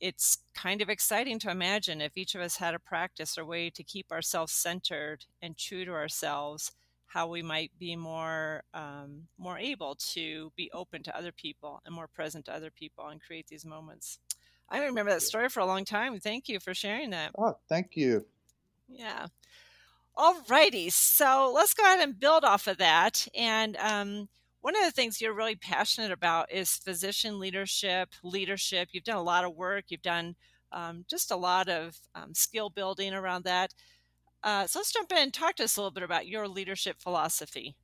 It's 0.00 0.38
kind 0.54 0.82
of 0.82 0.90
exciting 0.90 1.38
to 1.40 1.50
imagine 1.50 2.00
if 2.00 2.16
each 2.16 2.34
of 2.34 2.40
us 2.40 2.56
had 2.56 2.74
a 2.74 2.78
practice 2.80 3.38
or 3.38 3.44
way 3.44 3.70
to 3.70 3.84
keep 3.84 4.12
ourselves 4.12 4.52
centered 4.52 5.26
and 5.42 5.56
true 5.58 5.84
to 5.84 5.92
ourselves 5.92 6.72
how 7.10 7.26
we 7.26 7.42
might 7.42 7.72
be 7.76 7.96
more 7.96 8.62
um, 8.72 9.26
more 9.36 9.58
able 9.58 9.96
to 9.96 10.52
be 10.56 10.70
open 10.72 11.02
to 11.02 11.16
other 11.16 11.32
people 11.32 11.82
and 11.84 11.92
more 11.92 12.06
present 12.06 12.44
to 12.44 12.54
other 12.54 12.70
people 12.70 13.08
and 13.08 13.20
create 13.20 13.48
these 13.48 13.66
moments. 13.66 14.20
I 14.68 14.84
remember 14.84 15.10
that 15.10 15.22
story 15.22 15.48
for 15.48 15.58
a 15.58 15.66
long 15.66 15.84
time. 15.84 16.20
Thank 16.20 16.48
you 16.48 16.60
for 16.60 16.72
sharing 16.72 17.10
that. 17.10 17.32
Oh, 17.36 17.58
thank 17.68 17.96
you. 17.96 18.24
Yeah. 18.88 19.26
All 20.16 20.40
righty. 20.48 20.88
So 20.90 21.52
let's 21.52 21.74
go 21.74 21.82
ahead 21.82 21.98
and 21.98 22.18
build 22.18 22.44
off 22.44 22.68
of 22.68 22.78
that. 22.78 23.26
And 23.36 23.76
um, 23.78 24.28
one 24.60 24.76
of 24.76 24.84
the 24.84 24.92
things 24.92 25.20
you're 25.20 25.34
really 25.34 25.56
passionate 25.56 26.12
about 26.12 26.52
is 26.52 26.76
physician 26.76 27.40
leadership, 27.40 28.10
leadership. 28.22 28.90
You've 28.92 29.02
done 29.02 29.16
a 29.16 29.22
lot 29.22 29.44
of 29.44 29.56
work, 29.56 29.86
you've 29.88 30.02
done 30.02 30.36
um, 30.70 31.04
just 31.10 31.32
a 31.32 31.36
lot 31.36 31.68
of 31.68 31.96
um, 32.14 32.34
skill 32.34 32.70
building 32.70 33.12
around 33.12 33.42
that. 33.44 33.74
Uh, 34.42 34.66
so 34.66 34.78
let's 34.78 34.92
jump 34.92 35.12
in 35.12 35.18
and 35.18 35.34
talk 35.34 35.56
to 35.56 35.64
us 35.64 35.76
a 35.76 35.80
little 35.80 35.90
bit 35.90 36.02
about 36.02 36.26
your 36.26 36.48
leadership 36.48 36.96
philosophy. 36.98 37.76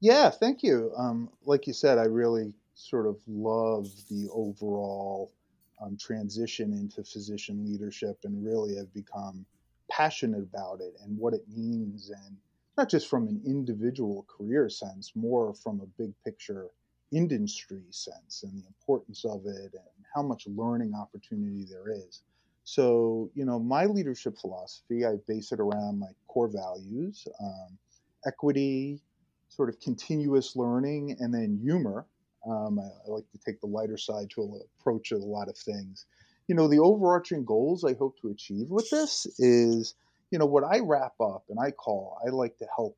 Yeah, 0.00 0.30
thank 0.30 0.62
you. 0.62 0.92
Um, 0.96 1.28
like 1.44 1.66
you 1.66 1.72
said, 1.72 1.98
I 1.98 2.04
really 2.04 2.54
sort 2.74 3.06
of 3.06 3.18
love 3.28 3.86
the 4.08 4.28
overall 4.32 5.32
um, 5.80 5.96
transition 5.96 6.72
into 6.72 7.04
physician 7.04 7.64
leadership 7.66 8.18
and 8.24 8.44
really 8.44 8.76
have 8.76 8.92
become 8.94 9.44
passionate 9.90 10.42
about 10.42 10.80
it 10.80 10.94
and 11.02 11.18
what 11.18 11.34
it 11.34 11.44
means 11.48 12.10
and 12.10 12.36
not 12.78 12.88
just 12.88 13.08
from 13.08 13.28
an 13.28 13.42
individual 13.44 14.24
career 14.28 14.70
sense, 14.70 15.12
more 15.14 15.52
from 15.52 15.80
a 15.80 16.02
big 16.02 16.14
picture 16.24 16.68
industry 17.12 17.82
sense 17.90 18.42
and 18.42 18.52
the 18.62 18.66
importance 18.66 19.24
of 19.24 19.44
it 19.44 19.74
and 19.74 20.04
how 20.14 20.22
much 20.22 20.46
learning 20.46 20.94
opportunity 20.94 21.64
there 21.64 21.90
is. 21.90 22.22
So, 22.70 23.32
you 23.34 23.44
know, 23.44 23.58
my 23.58 23.86
leadership 23.86 24.38
philosophy, 24.38 25.04
I 25.04 25.16
base 25.26 25.50
it 25.50 25.58
around 25.58 25.98
my 25.98 26.12
core 26.28 26.46
values 26.46 27.26
um, 27.42 27.76
equity, 28.24 29.00
sort 29.48 29.68
of 29.68 29.80
continuous 29.80 30.54
learning, 30.54 31.16
and 31.18 31.34
then 31.34 31.58
humor. 31.60 32.06
Um, 32.48 32.78
I, 32.78 32.84
I, 32.84 33.12
like 33.12 33.28
to 33.32 33.38
take 33.44 33.60
the 33.60 33.66
lighter 33.66 33.96
side 33.96 34.30
to 34.36 34.60
approach 34.78 35.10
a 35.10 35.16
lot 35.16 35.48
of 35.48 35.58
things. 35.58 36.06
You 36.46 36.54
know, 36.54 36.68
the 36.68 36.78
overarching 36.78 37.44
goals 37.44 37.82
I 37.82 37.94
hope 37.94 38.20
to 38.20 38.28
achieve 38.28 38.70
with 38.70 38.88
this 38.88 39.26
is, 39.40 39.96
you 40.30 40.38
know, 40.38 40.46
what 40.46 40.62
I 40.62 40.78
wrap 40.78 41.14
up 41.20 41.42
and 41.48 41.58
I 41.58 41.72
call, 41.72 42.18
I 42.24 42.30
like 42.30 42.56
to 42.58 42.66
help 42.76 42.96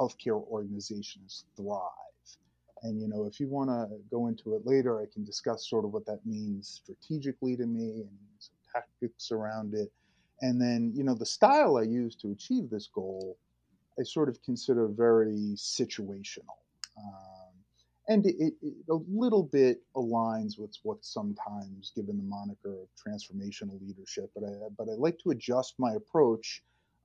healthcare 0.00 0.44
organizations 0.48 1.44
thrive. 1.56 1.92
And, 2.82 3.00
you 3.00 3.06
know, 3.06 3.26
if 3.26 3.38
you 3.38 3.46
want 3.46 3.70
to 3.70 3.86
go 4.10 4.26
into 4.26 4.56
it 4.56 4.66
later, 4.66 5.00
I 5.00 5.04
can 5.14 5.22
discuss 5.22 5.70
sort 5.70 5.84
of 5.84 5.92
what 5.92 6.06
that 6.06 6.26
means 6.26 6.82
strategically 6.82 7.56
to 7.56 7.66
me 7.66 8.00
and 8.00 8.18
tactics 8.72 9.30
around 9.30 9.74
it. 9.74 9.90
And 10.40 10.60
then, 10.60 10.92
you 10.94 11.04
know, 11.04 11.14
the 11.14 11.26
style 11.26 11.76
I 11.76 11.82
use 11.82 12.16
to 12.16 12.32
achieve 12.32 12.68
this 12.70 12.88
goal, 12.92 13.36
I 13.98 14.02
sort 14.02 14.28
of 14.28 14.42
consider 14.42 14.88
very 14.88 15.54
situational. 15.56 16.56
Um, 16.98 17.52
and 18.08 18.26
it, 18.26 18.54
it, 18.60 18.74
a 18.90 18.98
little 19.08 19.44
bit 19.44 19.82
aligns 19.94 20.58
with 20.58 20.76
what's 20.82 21.12
sometimes 21.12 21.92
given 21.94 22.16
the 22.16 22.24
moniker 22.24 22.74
of 22.82 22.88
transformational 22.96 23.80
leadership. 23.86 24.30
But 24.34 24.44
I, 24.44 24.52
but 24.76 24.88
I 24.88 24.94
like 24.94 25.18
to 25.20 25.30
adjust 25.30 25.74
my 25.78 25.92
approach, 25.94 26.62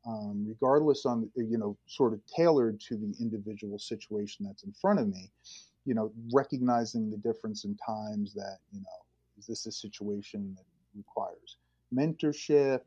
um, 0.08 0.46
regardless 0.48 1.06
on 1.06 1.30
you 1.36 1.58
know 1.58 1.78
sort 1.86 2.14
of 2.14 2.22
tailored 2.26 2.80
to 2.82 2.96
the 2.96 3.14
individual 3.20 3.78
situation 3.78 4.46
that's 4.46 4.64
in 4.64 4.74
front 4.74 5.00
of 5.00 5.08
me 5.08 5.30
you 5.88 5.94
know, 5.94 6.12
recognizing 6.34 7.10
the 7.10 7.18
difference 7.18 7.64
in 7.64 7.76
times 7.78 8.34
that, 8.34 8.58
you 8.74 8.82
know, 8.82 9.06
is 9.40 9.48
this 9.48 9.66
a 9.68 9.72
situation 9.72 10.54
that 10.58 10.66
requires 10.98 11.58
mentorship, 11.94 12.82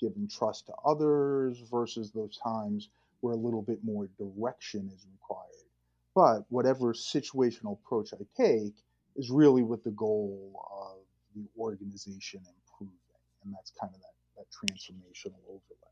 giving 0.00 0.28
trust 0.28 0.66
to 0.66 0.72
others 0.84 1.62
versus 1.70 2.10
those 2.10 2.38
times 2.38 2.88
where 3.20 3.34
a 3.34 3.38
little 3.38 3.62
bit 3.62 3.84
more 3.84 4.08
direction 4.18 4.90
is 4.94 5.06
required. 5.12 5.46
But 6.14 6.44
whatever 6.48 6.94
situational 6.94 7.78
approach 7.84 8.14
I 8.14 8.24
take 8.36 8.74
is 9.16 9.30
really 9.30 9.62
with 9.62 9.84
the 9.84 9.90
goal 9.90 10.52
of 10.72 10.98
the 11.34 11.46
organization 11.58 12.40
improving. 12.40 12.96
And 13.44 13.54
that's 13.54 13.72
kind 13.78 13.92
of 13.94 14.00
that, 14.00 14.14
that 14.36 14.46
transformational 14.50 15.40
overlay. 15.46 15.90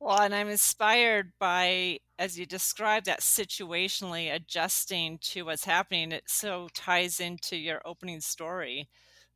Well, 0.00 0.22
and 0.22 0.34
I'm 0.34 0.48
inspired 0.48 1.32
by, 1.38 1.98
as 2.18 2.38
you 2.38 2.46
describe 2.46 3.04
that 3.04 3.20
situationally 3.20 4.34
adjusting 4.34 5.18
to 5.18 5.42
what's 5.42 5.66
happening. 5.66 6.10
It 6.10 6.24
so 6.26 6.68
ties 6.72 7.20
into 7.20 7.56
your 7.56 7.82
opening 7.84 8.20
story 8.20 8.88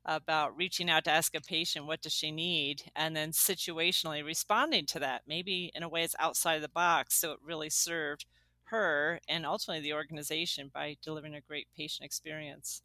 about 0.05 0.57
reaching 0.57 0.91
out 0.91 1.05
to 1.05 1.11
ask 1.11 1.35
a 1.35 1.41
patient, 1.41 1.87
what 1.87 2.03
does 2.03 2.13
she 2.13 2.31
need? 2.31 2.83
And 2.95 3.17
then 3.17 3.31
situationally 3.31 4.25
responding 4.25 4.87
to 4.87 4.99
that, 4.99 5.23
maybe 5.27 5.71
in 5.75 5.83
a 5.83 5.89
way 5.89 6.03
it's 6.03 6.17
outside 6.19 6.57
of 6.57 6.63
the 6.63 6.69
box. 6.69 7.15
So 7.15 7.33
it 7.33 7.39
really 7.43 7.71
served 7.71 8.27
her 8.65 9.21
and 9.29 9.47
ultimately 9.47 9.83
the 9.83 9.95
organization 9.95 10.71
by 10.73 10.97
delivering 11.03 11.35
a 11.35 11.41
great 11.41 11.69
patient 11.77 12.05
experience. 12.05 12.83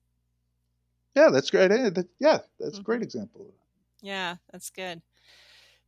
Yeah, 1.15 1.29
that's 1.31 1.49
great. 1.49 1.71
Yeah, 1.71 2.39
that's 2.59 2.73
mm-hmm. 2.73 2.79
a 2.79 2.83
great 2.83 3.01
example. 3.01 3.53
Yeah, 4.01 4.35
that's 4.51 4.69
good. 4.69 5.01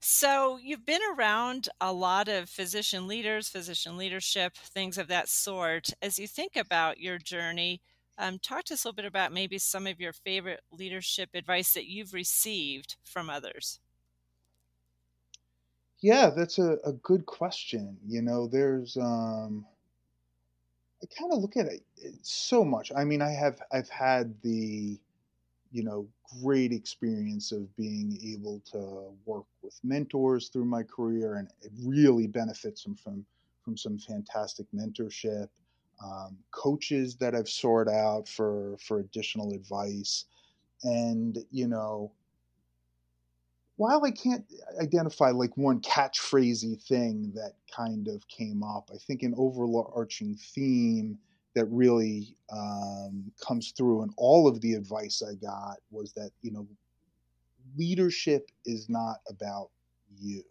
So, 0.04 0.58
you've 0.58 0.86
been 0.86 1.02
around 1.16 1.70
a 1.80 1.94
lot 1.94 2.28
of 2.28 2.50
physician 2.50 3.08
leaders, 3.08 3.50
physician 3.50 3.98
leadership, 3.98 4.56
things 4.56 4.98
of 4.98 5.08
that 5.10 5.30
sort. 5.30 5.92
As 6.02 6.18
you 6.18 6.28
think 6.28 6.56
about 6.56 7.00
your 7.00 7.20
journey, 7.20 7.82
um, 8.18 8.40
talk 8.40 8.66
to 8.66 8.74
us 8.76 8.84
a 8.84 8.88
little 8.88 8.96
bit 8.96 9.06
about 9.06 9.32
maybe 9.32 9.58
some 9.58 9.88
of 9.88 10.00
your 10.00 10.14
favorite 10.14 10.62
leadership 10.72 11.30
advice 11.34 11.74
that 11.74 11.88
you've 11.88 12.14
received 12.14 12.98
from 13.04 13.30
others. 13.30 13.80
Yeah, 16.02 16.32
that's 16.32 16.58
a, 16.58 16.80
a 16.84 16.94
good 16.94 17.26
question. 17.26 17.98
You 18.06 18.22
know, 18.22 18.48
there's, 18.48 18.98
um, 18.98 19.68
I 21.02 21.08
kind 21.08 21.32
of 21.34 21.40
look 21.40 21.58
at 21.58 21.66
it 21.68 21.84
so 22.22 22.64
much. 22.64 22.92
I 22.96 23.04
mean, 23.04 23.22
I 23.22 23.32
have, 23.32 23.62
I've 23.72 23.90
had 23.90 24.40
the, 24.42 25.00
you 25.72 25.84
know, 25.84 26.10
great 26.42 26.74
experience 26.74 27.52
of 27.52 27.76
being 27.76 28.20
able 28.24 28.62
to 28.62 29.16
work 29.26 29.46
with 29.64 29.80
mentors 29.84 30.50
through 30.50 30.66
my 30.66 30.84
career, 30.84 31.36
and 31.36 31.52
it 31.62 31.72
really 31.84 32.28
benefits 32.28 32.84
them 32.84 32.96
from 32.96 33.26
from 33.64 33.78
some 33.78 34.00
fantastic 34.00 34.68
mentorship. 34.74 35.50
Um, 36.04 36.38
coaches 36.52 37.16
that 37.18 37.36
I've 37.36 37.50
sought 37.50 37.88
out 37.88 38.28
for 38.28 38.78
for 38.80 39.00
additional 39.00 39.54
advice, 39.54 40.26
and 40.84 41.38
you 41.52 41.68
know, 41.68 42.12
while 43.76 44.04
I 44.04 44.12
can't 44.12 44.46
identify 44.82 45.30
like 45.30 45.56
one 45.58 45.80
catchphrasy 45.82 46.82
thing 46.84 47.32
that 47.36 47.54
kind 47.76 48.08
of 48.08 48.28
came 48.28 48.64
up, 48.64 48.90
I 48.94 48.98
think 48.98 49.22
an 49.24 49.36
overarching 49.38 50.36
theme 50.36 51.20
that 51.54 51.66
really 51.66 52.36
um, 52.52 53.32
comes 53.46 53.72
through 53.72 54.04
and 54.04 54.14
all 54.18 54.48
of 54.48 54.62
the 54.62 54.74
advice 54.74 55.22
I 55.22 55.36
got 55.36 55.78
was 55.92 56.14
that 56.14 56.32
you 56.42 56.52
know 56.52 56.68
leadership 57.78 58.50
is 58.66 58.90
not 58.90 59.18
about 59.30 59.70
you 60.20 60.44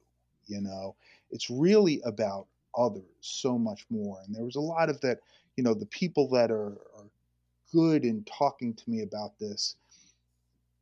you 0.50 0.61
know? 0.61 0.97
It's 1.30 1.49
really 1.49 2.02
about 2.04 2.49
others 2.76 3.02
so 3.20 3.58
much 3.58 3.84
more 3.90 4.20
and 4.24 4.34
there 4.34 4.44
was 4.44 4.56
a 4.56 4.60
lot 4.60 4.88
of 4.88 5.00
that 5.00 5.18
you 5.56 5.64
know 5.64 5.74
the 5.74 5.86
people 5.86 6.28
that 6.28 6.50
are, 6.50 6.78
are 6.96 7.10
good 7.72 8.04
in 8.04 8.24
talking 8.24 8.74
to 8.74 8.90
me 8.90 9.02
about 9.02 9.38
this 9.38 9.76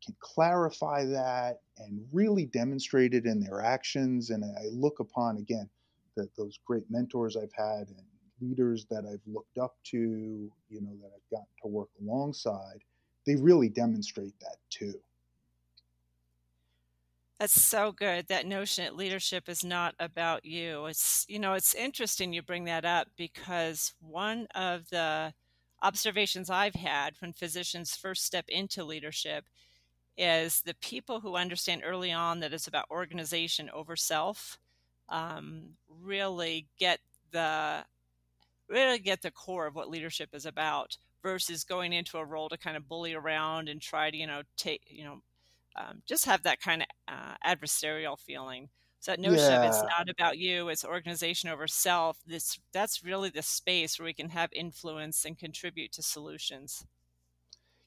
can 0.05 0.15
clarify 0.21 1.05
that 1.05 1.61
and 1.79 2.01
really 2.13 2.47
demonstrate 2.47 3.15
it 3.15 3.27
in 3.27 3.41
their 3.41 3.63
actions 3.63 4.31
and 4.31 4.45
i 4.45 4.65
look 4.73 5.01
upon 5.01 5.39
again 5.39 5.69
that 6.17 6.35
those 6.37 6.59
great 6.65 6.85
mentors 6.91 7.37
i've 7.37 7.53
had 7.53 7.89
and 7.89 8.05
leaders 8.41 8.87
that 8.91 9.05
I've 9.05 9.27
looked 9.27 9.59
up 9.59 9.77
to, 9.85 9.99
you 9.99 10.81
know, 10.81 10.97
that 11.03 11.11
I've 11.15 11.31
gotten 11.31 11.47
to 11.63 11.69
work 11.69 11.89
alongside, 12.01 12.83
they 13.27 13.37
really 13.37 13.69
demonstrate 13.69 14.39
that 14.41 14.57
too. 14.71 14.95
That's 17.39 17.61
so 17.61 17.93
good. 17.93 18.27
That 18.29 18.47
notion 18.47 18.85
that 18.85 18.97
leadership 18.97 19.49
is 19.49 19.65
not 19.65 19.95
about 20.01 20.45
you. 20.45 20.87
It's, 20.87 21.25
you 21.29 21.39
know, 21.39 21.53
it's 21.55 21.75
interesting 21.75 22.33
you 22.33 22.43
bring 22.43 22.65
that 22.65 22.85
up 22.85 23.09
because 23.17 23.95
one 24.01 24.49
of 24.55 24.89
the 24.91 25.33
observations 25.81 26.51
I've 26.51 26.75
had 26.75 27.15
when 27.21 27.33
physicians 27.33 27.95
first 27.97 28.25
step 28.25 28.47
into 28.49 28.85
leadership 28.85 29.45
is 30.17 30.63
the 30.63 30.75
people 30.75 31.21
who 31.21 31.37
understand 31.37 31.83
early 31.85 32.13
on 32.13 32.41
that 32.41 32.53
it's 32.55 32.69
about 32.69 32.87
organization 32.91 33.71
over 33.73 33.97
self 33.97 34.59
um, 35.09 35.75
really 35.89 36.69
get 36.79 37.01
the 37.33 37.85
really 38.69 38.99
get 38.99 39.23
the 39.23 39.31
core 39.31 39.67
of 39.67 39.75
what 39.75 39.91
leadership 39.91 40.31
is 40.33 40.47
about 40.47 40.97
versus 41.23 41.65
going 41.65 41.93
into 41.93 42.19
a 42.19 42.25
role 42.25 42.49
to 42.49 42.59
kind 42.59 42.77
of 42.77 42.89
bully 42.89 43.15
around 43.15 43.69
and 43.69 43.81
try 43.81 44.11
to 44.11 44.17
you 44.17 44.27
know 44.27 44.43
take 44.57 44.83
you 44.89 45.05
know 45.05 45.21
um, 45.79 46.03
just 46.07 46.25
have 46.25 46.43
that 46.43 46.61
kind 46.61 46.83
of 46.83 46.89
uh, 47.09 47.35
adversarial 47.47 48.19
feeling 48.19 48.69
so 49.01 49.13
that 49.13 49.21
notion 49.21 49.39
yeah. 49.39 49.63
of 49.63 49.69
it's 49.69 49.83
not 49.83 50.09
about 50.09 50.39
you 50.39 50.69
it's 50.69 50.85
organization 50.85 51.49
over 51.49 51.67
self 51.67 52.19
this 52.27 52.59
that's 52.73 53.05
really 53.05 53.31
the 53.31 53.43
space 53.43 53.99
where 53.99 54.07
we 54.07 54.13
can 54.13 54.31
have 54.31 54.51
influence 54.53 55.25
and 55.25 55.39
contribute 55.39 55.93
to 55.93 56.03
solutions 56.03 56.85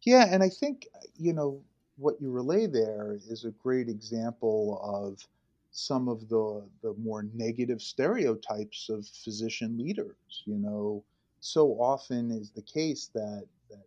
yeah 0.03 0.27
and 0.29 0.41
i 0.41 0.49
think 0.49 0.87
you 1.17 1.33
know 1.33 1.61
what 1.97 2.19
you 2.19 2.31
relay 2.31 2.65
there 2.65 3.17
is 3.29 3.45
a 3.45 3.51
great 3.51 3.87
example 3.87 4.81
of 4.83 5.27
some 5.71 6.07
of 6.07 6.27
the 6.27 6.63
the 6.81 6.93
more 6.95 7.23
negative 7.33 7.81
stereotypes 7.81 8.89
of 8.89 9.07
physician 9.07 9.77
leaders. 9.77 10.43
You 10.45 10.57
know, 10.57 11.03
so 11.39 11.71
often 11.73 12.31
is 12.31 12.51
the 12.51 12.61
case 12.61 13.09
that 13.13 13.45
that 13.69 13.85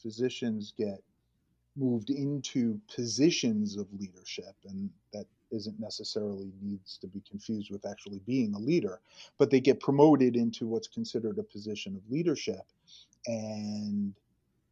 physicians 0.00 0.72
get 0.76 1.02
moved 1.76 2.10
into 2.10 2.80
positions 2.94 3.76
of 3.76 3.86
leadership 3.98 4.54
and 4.64 4.90
that 5.12 5.26
isn't 5.52 5.78
necessarily 5.78 6.50
needs 6.60 6.98
to 6.98 7.06
be 7.06 7.22
confused 7.28 7.70
with 7.70 7.86
actually 7.86 8.20
being 8.26 8.54
a 8.54 8.58
leader 8.58 9.00
but 9.38 9.50
they 9.50 9.60
get 9.60 9.78
promoted 9.80 10.36
into 10.36 10.66
what's 10.66 10.88
considered 10.88 11.38
a 11.38 11.42
position 11.42 11.94
of 11.94 12.10
leadership 12.10 12.62
and 13.26 14.14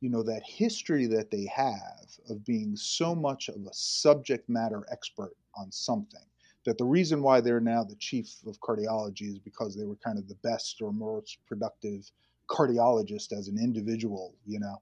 you 0.00 0.10
know 0.10 0.22
that 0.22 0.42
history 0.44 1.06
that 1.06 1.30
they 1.30 1.46
have 1.46 2.06
of 2.28 2.44
being 2.44 2.76
so 2.76 3.14
much 3.14 3.48
of 3.48 3.66
a 3.66 3.72
subject 3.72 4.48
matter 4.48 4.84
expert 4.90 5.32
on 5.56 5.70
something 5.70 6.24
that 6.64 6.78
the 6.78 6.84
reason 6.84 7.22
why 7.22 7.40
they're 7.40 7.60
now 7.60 7.84
the 7.84 7.94
chief 7.96 8.36
of 8.46 8.58
cardiology 8.60 9.28
is 9.28 9.38
because 9.38 9.76
they 9.76 9.84
were 9.84 9.96
kind 9.96 10.18
of 10.18 10.26
the 10.28 10.34
best 10.36 10.80
or 10.80 10.92
most 10.92 11.38
productive 11.46 12.10
cardiologist 12.48 13.32
as 13.32 13.48
an 13.48 13.58
individual, 13.58 14.34
you 14.46 14.58
know. 14.58 14.80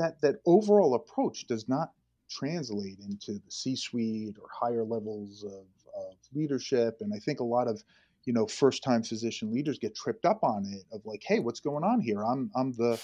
That 0.00 0.20
that 0.22 0.36
overall 0.46 0.94
approach 0.94 1.46
does 1.46 1.68
not 1.68 1.92
translate 2.30 2.98
into 3.00 3.32
the 3.32 3.50
C-suite 3.50 4.36
or 4.40 4.48
higher 4.52 4.84
levels 4.84 5.44
of, 5.44 5.66
of 5.94 6.14
leadership. 6.32 6.98
And 7.00 7.12
I 7.12 7.18
think 7.18 7.40
a 7.40 7.44
lot 7.44 7.66
of 7.68 7.82
you 8.24 8.32
know 8.32 8.46
first-time 8.46 9.02
physician 9.02 9.52
leaders 9.52 9.78
get 9.78 9.94
tripped 9.94 10.24
up 10.24 10.40
on 10.42 10.64
it 10.66 10.84
of 10.92 11.04
like, 11.04 11.22
hey, 11.26 11.40
what's 11.40 11.60
going 11.60 11.84
on 11.84 12.00
here? 12.00 12.24
I'm 12.24 12.50
I'm 12.54 12.72
the 12.72 13.00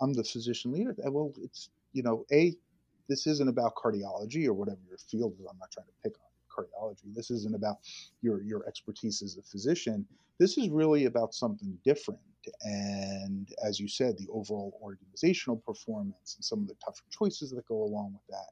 I'm 0.00 0.12
the 0.14 0.24
physician 0.24 0.72
leader. 0.72 0.94
Well, 0.98 1.32
it's 1.42 1.68
you 1.92 2.02
know, 2.02 2.24
a 2.32 2.54
this 3.08 3.26
isn't 3.26 3.48
about 3.48 3.74
cardiology 3.74 4.46
or 4.46 4.54
whatever 4.54 4.78
your 4.88 4.98
field 4.98 5.34
is. 5.40 5.46
I'm 5.50 5.58
not 5.58 5.70
trying 5.72 5.86
to 5.86 5.92
pick 6.02 6.14
on 6.18 6.64
cardiology. 6.64 7.14
This 7.14 7.30
isn't 7.30 7.54
about 7.54 7.78
your 8.22 8.42
your 8.42 8.66
expertise 8.66 9.22
as 9.22 9.36
a 9.36 9.42
physician. 9.42 10.06
This 10.38 10.56
is 10.56 10.68
really 10.70 11.04
about 11.04 11.34
something 11.34 11.76
different. 11.84 12.20
And 12.62 13.48
as 13.66 13.78
you 13.78 13.88
said, 13.88 14.16
the 14.18 14.28
overall 14.32 14.78
organizational 14.82 15.56
performance 15.56 16.36
and 16.36 16.44
some 16.44 16.60
of 16.60 16.68
the 16.68 16.74
tougher 16.84 17.02
choices 17.10 17.50
that 17.50 17.66
go 17.66 17.82
along 17.82 18.14
with 18.14 18.26
that. 18.28 18.50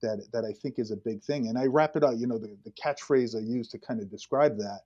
That, 0.00 0.28
that 0.32 0.44
I 0.44 0.52
think 0.52 0.78
is 0.78 0.92
a 0.92 0.96
big 0.96 1.24
thing. 1.24 1.48
And 1.48 1.58
I 1.58 1.66
wrap 1.66 1.96
it 1.96 2.04
up, 2.04 2.14
you 2.16 2.28
know, 2.28 2.38
the, 2.38 2.56
the 2.64 2.70
catchphrase 2.70 3.34
I 3.34 3.40
use 3.40 3.66
to 3.70 3.78
kind 3.78 4.00
of 4.00 4.08
describe 4.08 4.56
that. 4.58 4.82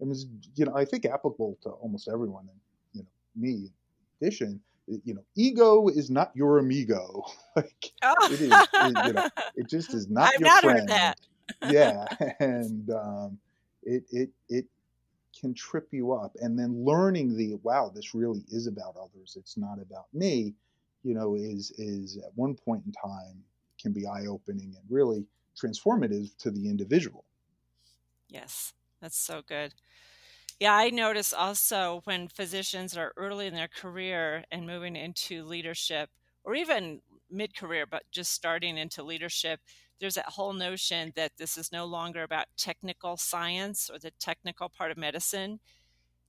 It 0.00 0.06
was, 0.06 0.26
you 0.54 0.64
know, 0.64 0.76
I 0.76 0.84
think 0.84 1.04
applicable 1.06 1.58
to 1.62 1.70
almost 1.70 2.06
everyone, 2.06 2.48
and 2.48 2.60
you 2.92 3.02
know, 3.02 3.08
me 3.34 3.50
in 3.50 3.70
addition 4.22 4.60
you 4.86 5.14
know, 5.14 5.24
ego 5.36 5.88
is 5.88 6.10
not 6.10 6.30
your 6.34 6.58
amigo. 6.58 7.24
like 7.56 7.92
oh. 8.02 8.14
it 8.30 8.40
is, 8.40 8.52
it, 8.52 9.06
you 9.06 9.12
know, 9.12 9.28
it 9.56 9.68
just 9.68 9.94
is 9.94 10.08
not 10.10 10.32
I've 10.34 10.40
your 10.40 10.48
not 10.48 10.62
friend. 10.62 10.90
Yeah, 11.68 12.06
and 12.40 12.88
um, 12.88 13.38
it 13.82 14.04
it 14.10 14.30
it 14.48 14.64
can 15.44 15.54
trip 15.54 15.88
you 15.92 16.12
up. 16.12 16.36
And 16.40 16.58
then 16.58 16.84
learning 16.84 17.36
the 17.36 17.56
wow, 17.56 17.90
this 17.94 18.14
really 18.14 18.44
is 18.48 18.66
about 18.66 18.96
others. 18.96 19.36
It's 19.38 19.58
not 19.58 19.78
about 19.78 20.06
me. 20.14 20.54
You 21.02 21.14
know, 21.14 21.34
is 21.34 21.70
is 21.72 22.16
at 22.16 22.34
one 22.34 22.54
point 22.56 22.86
in 22.86 22.92
time 22.92 23.44
can 23.78 23.92
be 23.92 24.06
eye 24.06 24.26
opening 24.26 24.74
and 24.74 24.84
really 24.90 25.26
transformative 25.54 26.34
to 26.38 26.50
the 26.50 26.68
individual. 26.70 27.26
Yes, 28.28 28.74
that's 29.00 29.16
so 29.18 29.42
good. 29.42 29.74
Yeah, 30.60 30.74
I 30.76 30.90
notice 30.90 31.32
also 31.32 32.02
when 32.04 32.28
physicians 32.28 32.96
are 32.96 33.12
early 33.16 33.46
in 33.46 33.54
their 33.54 33.68
career 33.68 34.44
and 34.50 34.66
moving 34.66 34.96
into 34.96 35.44
leadership, 35.44 36.10
or 36.44 36.54
even 36.54 37.02
mid 37.30 37.56
career, 37.56 37.86
but 37.86 38.04
just 38.12 38.32
starting 38.32 38.78
into 38.78 39.02
leadership, 39.02 39.60
there's 40.00 40.14
that 40.14 40.28
whole 40.28 40.52
notion 40.52 41.12
that 41.16 41.32
this 41.38 41.56
is 41.56 41.72
no 41.72 41.84
longer 41.84 42.22
about 42.22 42.46
technical 42.56 43.16
science 43.16 43.90
or 43.92 43.98
the 43.98 44.10
technical 44.20 44.68
part 44.68 44.90
of 44.90 44.96
medicine. 44.96 45.60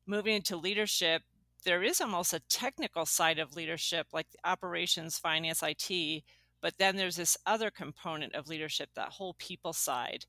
Moving 0.05 0.36
into 0.36 0.57
leadership, 0.57 1.24
there 1.63 1.84
is 1.84 2.00
almost 2.00 2.34
a 2.34 2.41
technical 2.48 3.05
side 3.05 3.39
of 3.39 3.55
leadership, 3.55 4.07
like 4.13 4.27
operations, 4.43 5.17
finance, 5.17 5.63
IT, 5.63 6.24
but 6.62 6.74
then 6.77 6.95
there's 6.95 7.15
this 7.15 7.38
other 7.45 7.72
component 7.72 8.34
of 8.36 8.48
leadership, 8.48 8.89
that 8.95 9.10
whole 9.10 9.36
people 9.39 9.74
side 9.74 10.25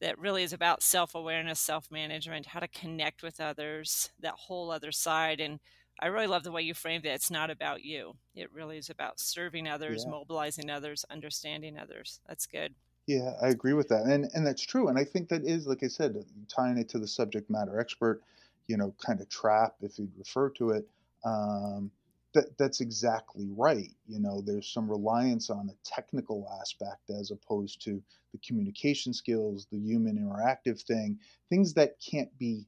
that 0.00 0.18
really 0.18 0.42
is 0.42 0.52
about 0.52 0.82
self 0.82 1.14
awareness, 1.14 1.60
self 1.60 1.90
management, 1.90 2.46
how 2.46 2.60
to 2.60 2.68
connect 2.68 3.22
with 3.22 3.40
others, 3.40 4.10
that 4.20 4.34
whole 4.34 4.70
other 4.70 4.92
side. 4.92 5.40
And 5.40 5.60
I 6.00 6.06
really 6.06 6.26
love 6.26 6.44
the 6.44 6.52
way 6.52 6.62
you 6.62 6.74
framed 6.74 7.04
it. 7.04 7.10
It's 7.10 7.30
not 7.30 7.50
about 7.50 7.84
you, 7.84 8.14
it 8.34 8.52
really 8.52 8.78
is 8.78 8.90
about 8.90 9.20
serving 9.20 9.68
others, 9.68 10.04
yeah. 10.04 10.10
mobilizing 10.10 10.70
others, 10.70 11.04
understanding 11.10 11.78
others. 11.78 12.20
That's 12.26 12.46
good. 12.46 12.74
Yeah, 13.06 13.34
I 13.42 13.48
agree 13.48 13.72
with 13.72 13.88
that. 13.88 14.04
And, 14.04 14.30
and 14.34 14.46
that's 14.46 14.62
true. 14.62 14.88
And 14.88 14.98
I 14.98 15.04
think 15.04 15.28
that 15.28 15.44
is, 15.44 15.66
like 15.66 15.82
I 15.82 15.88
said, 15.88 16.24
tying 16.48 16.78
it 16.78 16.88
to 16.90 16.98
the 16.98 17.08
subject 17.08 17.50
matter 17.50 17.78
expert, 17.80 18.22
you 18.66 18.76
know, 18.76 18.94
kind 19.04 19.20
of 19.20 19.28
trap, 19.28 19.74
if 19.82 19.98
you'd 19.98 20.16
refer 20.16 20.48
to 20.50 20.70
it. 20.70 20.88
Um, 21.24 21.90
that 22.32 22.56
that's 22.56 22.80
exactly 22.80 23.48
right. 23.56 23.90
You 24.06 24.20
know, 24.20 24.40
there's 24.40 24.72
some 24.72 24.88
reliance 24.88 25.50
on 25.50 25.68
a 25.68 25.76
technical 25.84 26.46
aspect 26.60 27.10
as 27.10 27.32
opposed 27.32 27.82
to 27.84 28.00
the 28.32 28.38
communication 28.46 29.12
skills, 29.12 29.66
the 29.72 29.78
human 29.78 30.16
interactive 30.16 30.80
thing, 30.80 31.18
things 31.48 31.74
that 31.74 31.96
can't 32.00 32.30
be, 32.38 32.66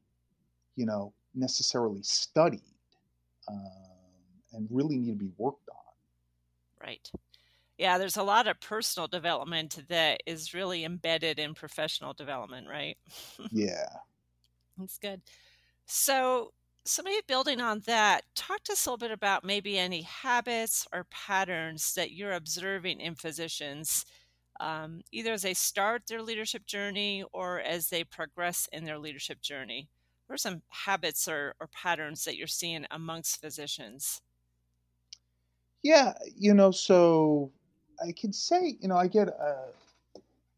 you 0.74 0.84
know, 0.84 1.12
necessarily 1.34 2.02
studied 2.02 2.71
um, 3.52 3.66
and 4.52 4.68
really 4.70 4.96
need 4.96 5.18
to 5.18 5.24
be 5.24 5.30
worked 5.36 5.68
on. 5.68 5.76
Right. 6.80 7.10
Yeah, 7.78 7.98
there's 7.98 8.16
a 8.16 8.22
lot 8.22 8.46
of 8.46 8.60
personal 8.60 9.08
development 9.08 9.78
that 9.88 10.22
is 10.26 10.54
really 10.54 10.84
embedded 10.84 11.38
in 11.38 11.54
professional 11.54 12.12
development, 12.12 12.68
right? 12.68 12.96
yeah. 13.50 13.86
That's 14.78 14.98
good. 14.98 15.22
So, 15.86 16.52
so 16.84 17.02
maybe 17.02 17.22
building 17.26 17.60
on 17.60 17.80
that, 17.86 18.22
talk 18.34 18.62
to 18.64 18.72
us 18.72 18.86
a 18.86 18.90
little 18.90 18.98
bit 18.98 19.10
about 19.10 19.44
maybe 19.44 19.78
any 19.78 20.02
habits 20.02 20.86
or 20.92 21.06
patterns 21.10 21.94
that 21.94 22.12
you're 22.12 22.32
observing 22.32 23.00
in 23.00 23.14
physicians, 23.14 24.04
um, 24.60 25.00
either 25.10 25.32
as 25.32 25.42
they 25.42 25.54
start 25.54 26.02
their 26.06 26.22
leadership 26.22 26.66
journey 26.66 27.24
or 27.32 27.60
as 27.60 27.88
they 27.88 28.04
progress 28.04 28.68
in 28.72 28.84
their 28.84 28.98
leadership 28.98 29.40
journey. 29.40 29.88
What 30.32 30.36
are 30.36 30.38
some 30.38 30.62
habits 30.70 31.28
or, 31.28 31.54
or 31.60 31.68
patterns 31.68 32.24
that 32.24 32.38
you're 32.38 32.46
seeing 32.46 32.86
amongst 32.90 33.38
physicians? 33.38 34.22
Yeah, 35.82 36.14
you 36.34 36.54
know, 36.54 36.70
so 36.70 37.52
I 38.02 38.12
can 38.12 38.32
say, 38.32 38.78
you 38.80 38.88
know, 38.88 38.96
I 38.96 39.08
get 39.08 39.28
a, 39.28 39.56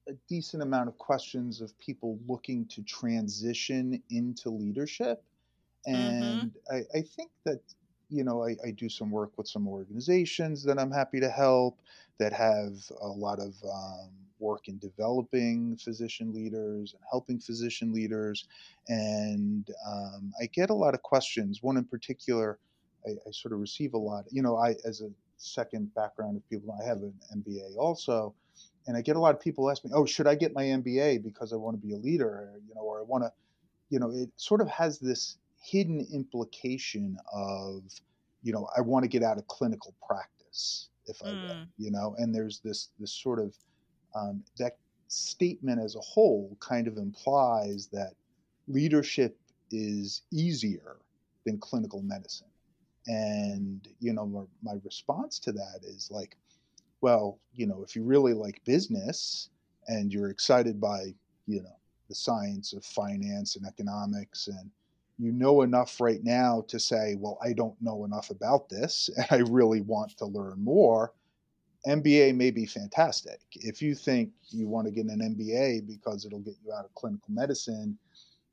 a 0.08 0.12
decent 0.28 0.62
amount 0.62 0.86
of 0.86 0.96
questions 0.98 1.60
of 1.60 1.76
people 1.80 2.20
looking 2.28 2.66
to 2.66 2.82
transition 2.82 4.00
into 4.10 4.48
leadership 4.50 5.24
Mm-hmm. 5.86 5.94
And 5.94 6.52
mm-hmm. 6.52 6.74
I, 6.74 6.98
I, 6.98 7.02
think 7.02 7.30
that, 7.44 7.60
you 8.08 8.24
know, 8.24 8.44
I, 8.44 8.56
I, 8.64 8.70
do 8.70 8.88
some 8.88 9.10
work 9.10 9.32
with 9.36 9.48
some 9.48 9.68
organizations 9.68 10.64
that 10.64 10.78
I'm 10.78 10.90
happy 10.90 11.20
to 11.20 11.28
help 11.28 11.78
that 12.18 12.32
have 12.32 12.72
a 13.00 13.08
lot 13.08 13.38
of 13.38 13.54
um, 13.64 14.10
work 14.38 14.68
in 14.68 14.78
developing 14.78 15.76
physician 15.76 16.32
leaders 16.32 16.94
and 16.94 17.02
helping 17.10 17.38
physician 17.38 17.92
leaders. 17.92 18.46
And 18.88 19.68
um, 19.86 20.32
I 20.40 20.46
get 20.46 20.70
a 20.70 20.74
lot 20.74 20.94
of 20.94 21.02
questions. 21.02 21.62
One 21.62 21.76
in 21.76 21.84
particular, 21.84 22.58
I, 23.06 23.10
I, 23.10 23.30
sort 23.30 23.52
of 23.52 23.60
receive 23.60 23.94
a 23.94 23.98
lot. 23.98 24.24
You 24.30 24.42
know, 24.42 24.56
I, 24.56 24.74
as 24.84 25.00
a 25.00 25.10
second 25.36 25.94
background 25.94 26.36
of 26.36 26.48
people, 26.48 26.76
I 26.80 26.84
have 26.84 26.98
an 26.98 27.14
MBA 27.36 27.76
also. 27.76 28.34
And 28.86 28.96
I 28.96 29.00
get 29.00 29.16
a 29.16 29.20
lot 29.20 29.34
of 29.34 29.40
people 29.40 29.70
ask 29.70 29.82
me, 29.84 29.90
"Oh, 29.94 30.04
should 30.04 30.26
I 30.26 30.34
get 30.34 30.54
my 30.54 30.64
MBA 30.64 31.22
because 31.22 31.52
I 31.54 31.56
want 31.56 31.80
to 31.80 31.86
be 31.86 31.94
a 31.94 31.96
leader, 31.96 32.28
or, 32.28 32.60
you 32.68 32.74
know, 32.74 32.82
or 32.82 33.00
I 33.00 33.02
want 33.02 33.24
to, 33.24 33.32
you 33.88 33.98
know?" 33.98 34.10
It 34.10 34.28
sort 34.36 34.60
of 34.60 34.68
has 34.68 34.98
this 34.98 35.38
hidden 35.62 36.06
implication 36.12 37.16
of, 37.32 37.82
you 38.42 38.52
know, 38.52 38.68
I 38.76 38.82
want 38.82 39.04
to 39.04 39.08
get 39.08 39.22
out 39.22 39.38
of 39.38 39.46
clinical 39.46 39.94
practice 40.06 40.90
if 41.06 41.22
I 41.22 41.28
mm. 41.28 41.48
will, 41.48 41.56
you 41.78 41.90
know, 41.90 42.14
and 42.18 42.34
there's 42.34 42.60
this 42.60 42.90
this 42.98 43.12
sort 43.12 43.38
of 43.38 43.56
um, 44.14 44.42
that 44.58 44.78
statement 45.08 45.80
as 45.80 45.96
a 45.96 46.00
whole 46.00 46.56
kind 46.60 46.86
of 46.88 46.96
implies 46.96 47.88
that 47.92 48.14
leadership 48.68 49.38
is 49.70 50.22
easier 50.32 50.96
than 51.44 51.58
clinical 51.58 52.02
medicine. 52.02 52.48
And, 53.06 53.86
you 54.00 54.12
know, 54.12 54.26
my, 54.26 54.44
my 54.62 54.78
response 54.82 55.38
to 55.40 55.52
that 55.52 55.80
is 55.82 56.10
like, 56.10 56.36
well, 57.00 57.38
you 57.52 57.66
know, 57.66 57.84
if 57.86 57.94
you 57.94 58.02
really 58.02 58.32
like 58.32 58.64
business 58.64 59.50
and 59.88 60.12
you're 60.12 60.30
excited 60.30 60.80
by, 60.80 61.14
you 61.46 61.62
know, 61.62 61.76
the 62.08 62.14
science 62.14 62.72
of 62.72 62.84
finance 62.84 63.56
and 63.56 63.66
economics 63.66 64.48
and 64.48 64.70
you 65.18 65.32
know 65.32 65.62
enough 65.62 66.00
right 66.00 66.24
now 66.24 66.64
to 66.68 66.78
say, 66.78 67.16
well, 67.18 67.38
I 67.42 67.52
don't 67.52 67.80
know 67.80 68.04
enough 68.04 68.30
about 68.30 68.68
this 68.68 69.10
and 69.16 69.26
I 69.30 69.48
really 69.50 69.80
want 69.80 70.16
to 70.18 70.26
learn 70.26 70.62
more, 70.62 71.12
MBA 71.86 72.34
may 72.34 72.50
be 72.50 72.64
fantastic. 72.64 73.40
If 73.52 73.82
you 73.82 73.94
think 73.94 74.30
you 74.50 74.66
want 74.66 74.86
to 74.86 74.90
get 74.90 75.06
an 75.06 75.20
MBA 75.20 75.86
because 75.86 76.24
it'll 76.24 76.40
get 76.40 76.54
you 76.64 76.72
out 76.72 76.84
of 76.84 76.94
clinical 76.94 77.28
medicine 77.28 77.98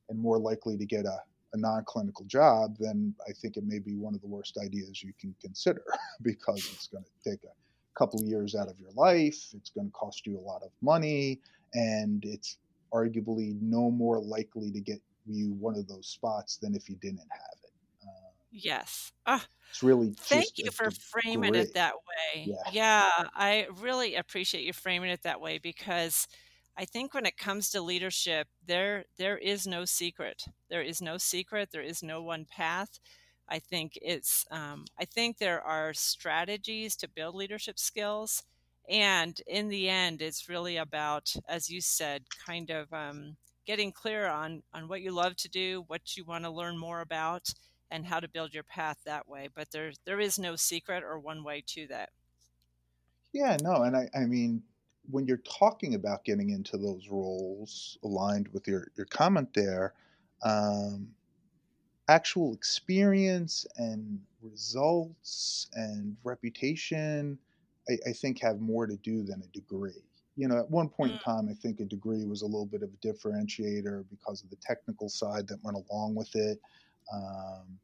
and 0.09 0.19
more 0.19 0.37
likely 0.37 0.77
to 0.77 0.85
get 0.85 1.05
a, 1.05 1.17
a 1.53 1.57
non 1.57 1.83
clinical 1.85 2.25
job, 2.25 2.75
then 2.77 3.15
I 3.27 3.31
think 3.31 3.55
it 3.55 3.63
may 3.65 3.79
be 3.79 3.95
one 3.95 4.15
of 4.15 4.21
the 4.21 4.27
worst 4.27 4.57
ideas 4.61 5.01
you 5.01 5.13
can 5.19 5.33
consider 5.41 5.83
because 6.21 6.57
it's 6.73 6.87
going 6.87 7.05
to 7.05 7.29
take 7.29 7.43
a 7.45 7.97
couple 7.97 8.21
years 8.23 8.53
out 8.53 8.67
of 8.67 8.77
your 8.79 8.91
life, 8.95 9.53
it's 9.53 9.69
going 9.69 9.87
to 9.87 9.93
cost 9.93 10.27
you 10.27 10.37
a 10.37 10.41
lot 10.41 10.61
of 10.63 10.71
money, 10.81 11.39
and 11.73 12.25
it's 12.25 12.57
arguably 12.93 13.55
no 13.61 13.89
more 13.89 14.19
likely 14.19 14.71
to 14.71 14.81
get 14.81 14.99
you 15.25 15.53
one 15.53 15.77
of 15.77 15.87
those 15.87 16.07
spots 16.07 16.57
than 16.57 16.75
if 16.75 16.89
you 16.89 16.97
didn't 17.01 17.19
have 17.31 17.60
yes. 18.51 19.11
Oh, 19.25 19.43
it's 19.69 19.83
really 19.83 20.15
thank 20.29 20.53
you 20.57 20.71
for 20.71 20.91
framing 20.91 21.55
it 21.55 21.69
that 21.73 21.95
way. 21.95 22.53
Yeah. 22.53 22.55
yeah, 22.63 23.09
I 23.33 23.67
really 23.73 24.15
appreciate 24.15 24.65
you 24.65 24.73
framing 24.73 25.09
it 25.11 25.23
that 25.23 25.41
way 25.41 25.57
because 25.59 26.27
I 26.77 26.85
think 26.85 27.13
when 27.13 27.25
it 27.25 27.37
comes 27.37 27.69
to 27.71 27.81
leadership, 27.81 28.47
there 28.65 29.05
there 29.17 29.37
is 29.37 29.67
no 29.67 29.85
secret. 29.85 30.45
There 30.69 30.81
is 30.83 31.01
no 31.01 31.17
secret. 31.17 31.71
There 31.71 31.83
is 31.83 32.03
no 32.03 32.23
one 32.23 32.45
path. 32.45 32.99
I 33.47 33.59
think 33.59 33.97
it's 34.01 34.45
um, 34.51 34.85
I 34.99 35.05
think 35.05 35.37
there 35.37 35.61
are 35.61 35.93
strategies 35.93 36.95
to 36.97 37.09
build 37.09 37.35
leadership 37.35 37.79
skills, 37.79 38.43
and 38.89 39.39
in 39.47 39.67
the 39.69 39.89
end, 39.89 40.21
it's 40.21 40.49
really 40.49 40.77
about, 40.77 41.33
as 41.47 41.69
you 41.69 41.81
said, 41.81 42.25
kind 42.45 42.69
of 42.69 42.91
um, 42.93 43.37
getting 43.65 43.91
clear 43.91 44.27
on 44.27 44.63
on 44.73 44.87
what 44.87 45.01
you 45.01 45.11
love 45.11 45.35
to 45.37 45.49
do, 45.49 45.83
what 45.87 46.15
you 46.17 46.23
want 46.25 46.45
to 46.45 46.49
learn 46.51 46.77
more 46.77 47.01
about, 47.01 47.49
and 47.91 48.05
how 48.05 48.19
to 48.19 48.27
build 48.27 48.53
your 48.53 48.63
path 48.63 48.97
that 49.05 49.27
way. 49.27 49.49
But 49.53 49.71
there 49.71 49.91
there 50.05 50.19
is 50.19 50.39
no 50.39 50.55
secret 50.55 51.03
or 51.03 51.19
one 51.19 51.43
way 51.43 51.63
to 51.67 51.87
that. 51.87 52.09
Yeah, 53.33 53.57
no, 53.61 53.83
and 53.83 53.95
I 53.95 54.09
I 54.15 54.25
mean 54.25 54.63
when 55.09 55.25
you're 55.25 55.37
talking 55.37 55.95
about 55.95 56.23
getting 56.23 56.51
into 56.51 56.77
those 56.77 57.07
roles 57.09 57.97
aligned 58.03 58.47
with 58.49 58.67
your 58.67 58.87
your 58.95 59.05
comment 59.05 59.49
there, 59.53 59.93
um, 60.43 61.09
actual 62.07 62.53
experience 62.53 63.65
and 63.77 64.19
results 64.41 65.67
and 65.73 66.15
reputation, 66.23 67.37
I, 67.89 67.97
I 68.09 68.13
think 68.13 68.41
have 68.41 68.59
more 68.59 68.87
to 68.87 68.95
do 68.97 69.23
than 69.23 69.43
a 69.43 69.47
degree 69.47 70.03
you 70.35 70.47
know, 70.47 70.57
at 70.57 70.69
one 70.69 70.89
point 70.89 71.11
in 71.11 71.17
mm. 71.17 71.23
time, 71.23 71.47
I 71.49 71.53
think 71.53 71.79
a 71.79 71.85
degree 71.85 72.25
was 72.25 72.41
a 72.41 72.45
little 72.45 72.65
bit 72.65 72.83
of 72.83 72.89
a 72.89 73.07
differentiator 73.07 74.05
because 74.09 74.43
of 74.43 74.49
the 74.49 74.55
technical 74.57 75.09
side 75.09 75.47
that 75.49 75.63
went 75.63 75.77
along 75.89 76.15
with 76.15 76.35
it. 76.35 76.59
Um, 77.13 77.79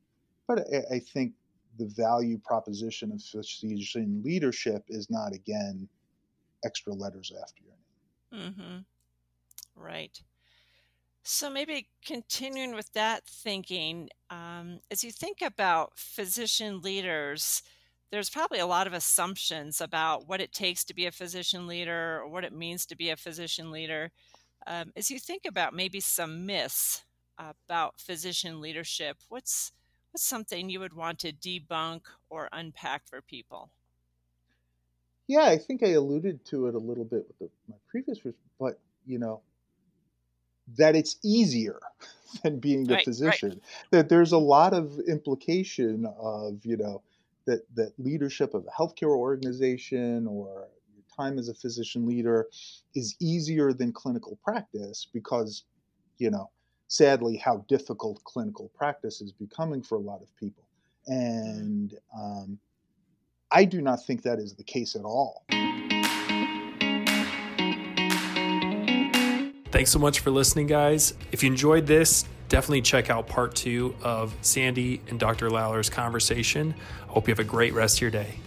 but 0.48 0.60
I, 0.74 0.96
I, 0.96 1.00
think 1.00 1.34
the 1.78 1.86
value 1.86 2.38
proposition 2.38 3.12
of 3.12 3.22
physician 3.22 4.22
leadership 4.24 4.86
is 4.88 5.10
not, 5.10 5.34
again, 5.34 5.88
extra 6.64 6.94
letters 6.94 7.34
after 7.42 7.64
your 7.64 8.42
name. 8.42 8.54
Mm-hmm. 8.54 9.82
Right. 9.84 10.22
So 11.24 11.50
maybe 11.50 11.90
continuing 12.06 12.74
with 12.74 12.94
that 12.94 13.26
thinking, 13.26 14.10
um, 14.30 14.80
as 14.90 15.04
you 15.04 15.12
think 15.12 15.42
about 15.42 15.92
physician 15.98 16.82
leaders, 16.82 17.64
there's 18.12 18.30
probably 18.30 18.60
a 18.60 18.66
lot 18.66 18.88
of 18.88 18.94
assumptions 18.94 19.82
about 19.82 20.28
what 20.28 20.40
it 20.40 20.54
takes 20.54 20.86
to 20.86 20.94
be 20.94 21.06
a 21.06 21.12
physician 21.12 21.68
leader 21.68 22.22
or 22.22 22.30
what 22.30 22.46
it 22.46 22.54
means 22.54 22.86
to 22.86 22.96
be 22.96 23.10
a 23.10 23.18
physician 23.18 23.72
leader. 23.72 24.12
Um, 24.66 24.94
as 24.96 25.12
you 25.12 25.20
think 25.20 25.44
about 25.46 25.74
maybe 25.74 26.00
some 26.00 26.46
myths 26.46 27.04
about 27.38 28.00
physician 28.00 28.60
leadership, 28.62 29.18
what's 29.30 29.72
what's 30.12 30.24
something 30.24 30.70
you 30.70 30.80
would 30.80 30.94
want 30.94 31.20
to 31.20 31.34
debunk 31.34 32.06
or 32.30 32.50
unpack 32.52 33.08
for 33.08 33.22
people? 33.22 33.72
Yeah, 35.28 35.44
I 35.44 35.58
think 35.58 35.84
I 35.84 35.90
alluded 35.90 36.46
to 36.46 36.68
it 36.68 36.76
a 36.76 36.80
little 36.80 37.04
bit 37.06 37.28
with 37.28 37.38
the, 37.40 37.50
my 37.68 37.76
previous, 37.88 38.20
but 38.60 38.80
you 39.06 39.20
know, 39.20 39.44
that 40.68 40.96
it's 40.96 41.18
easier 41.24 41.80
than 42.44 42.60
being 42.60 42.92
a 42.92 42.98
Right, 42.98 43.10
right. 43.24 43.44
physician. 43.44 43.62
That 43.92 44.10
there's 44.10 44.32
a 44.32 44.38
lot 44.38 44.74
of 44.74 45.00
implication 45.08 46.06
of, 46.06 46.66
you 46.66 46.78
know, 46.78 47.04
that, 47.46 47.64
that 47.76 47.94
leadership 47.98 48.54
of 48.54 48.66
a 48.66 48.70
healthcare 48.70 49.16
organization 49.16 50.28
or 50.28 50.68
your 50.94 51.04
time 51.16 51.40
as 51.40 51.48
a 51.48 51.54
physician 51.54 52.06
leader 52.06 52.50
is 52.94 53.16
easier 53.22 53.72
than 53.72 53.94
clinical 53.94 54.38
practice 54.44 55.08
because, 55.14 55.64
you 56.18 56.30
know, 56.30 56.50
sadly, 56.88 57.38
how 57.38 57.66
difficult 57.68 58.24
clinical 58.24 58.72
practice 58.76 59.22
is 59.22 59.32
becoming 59.32 59.82
for 59.82 59.96
a 59.96 60.02
lot 60.02 60.22
of 60.22 60.36
people. 60.38 60.64
And 61.08 61.94
um, 62.16 62.60
I 63.52 63.66
do 63.66 63.82
not 63.82 64.06
think 64.06 64.24
that 64.24 64.40
is 64.40 64.54
the 64.56 64.64
case 64.64 64.96
at 64.96 65.04
all. 65.04 65.44
Thanks 69.72 69.92
so 69.92 70.00
much 70.00 70.22
for 70.22 70.32
listening, 70.32 70.68
guys. 70.68 71.14
If 71.32 71.44
you 71.44 71.48
enjoyed 71.48 71.86
this, 71.86 72.26
definitely 72.50 72.82
check 72.82 73.10
out 73.10 73.28
part 73.28 73.56
two 73.56 73.96
of 74.02 74.36
Sandy 74.42 75.02
and 75.10 75.20
Dr. 75.20 75.50
Lawler's 75.50 75.90
conversation. 75.90 76.74
Hope 77.08 77.28
you 77.28 77.32
have 77.32 77.40
a 77.40 77.44
great 77.44 77.74
rest 77.74 77.98
of 77.98 78.02
your 78.02 78.12
day. 78.12 78.40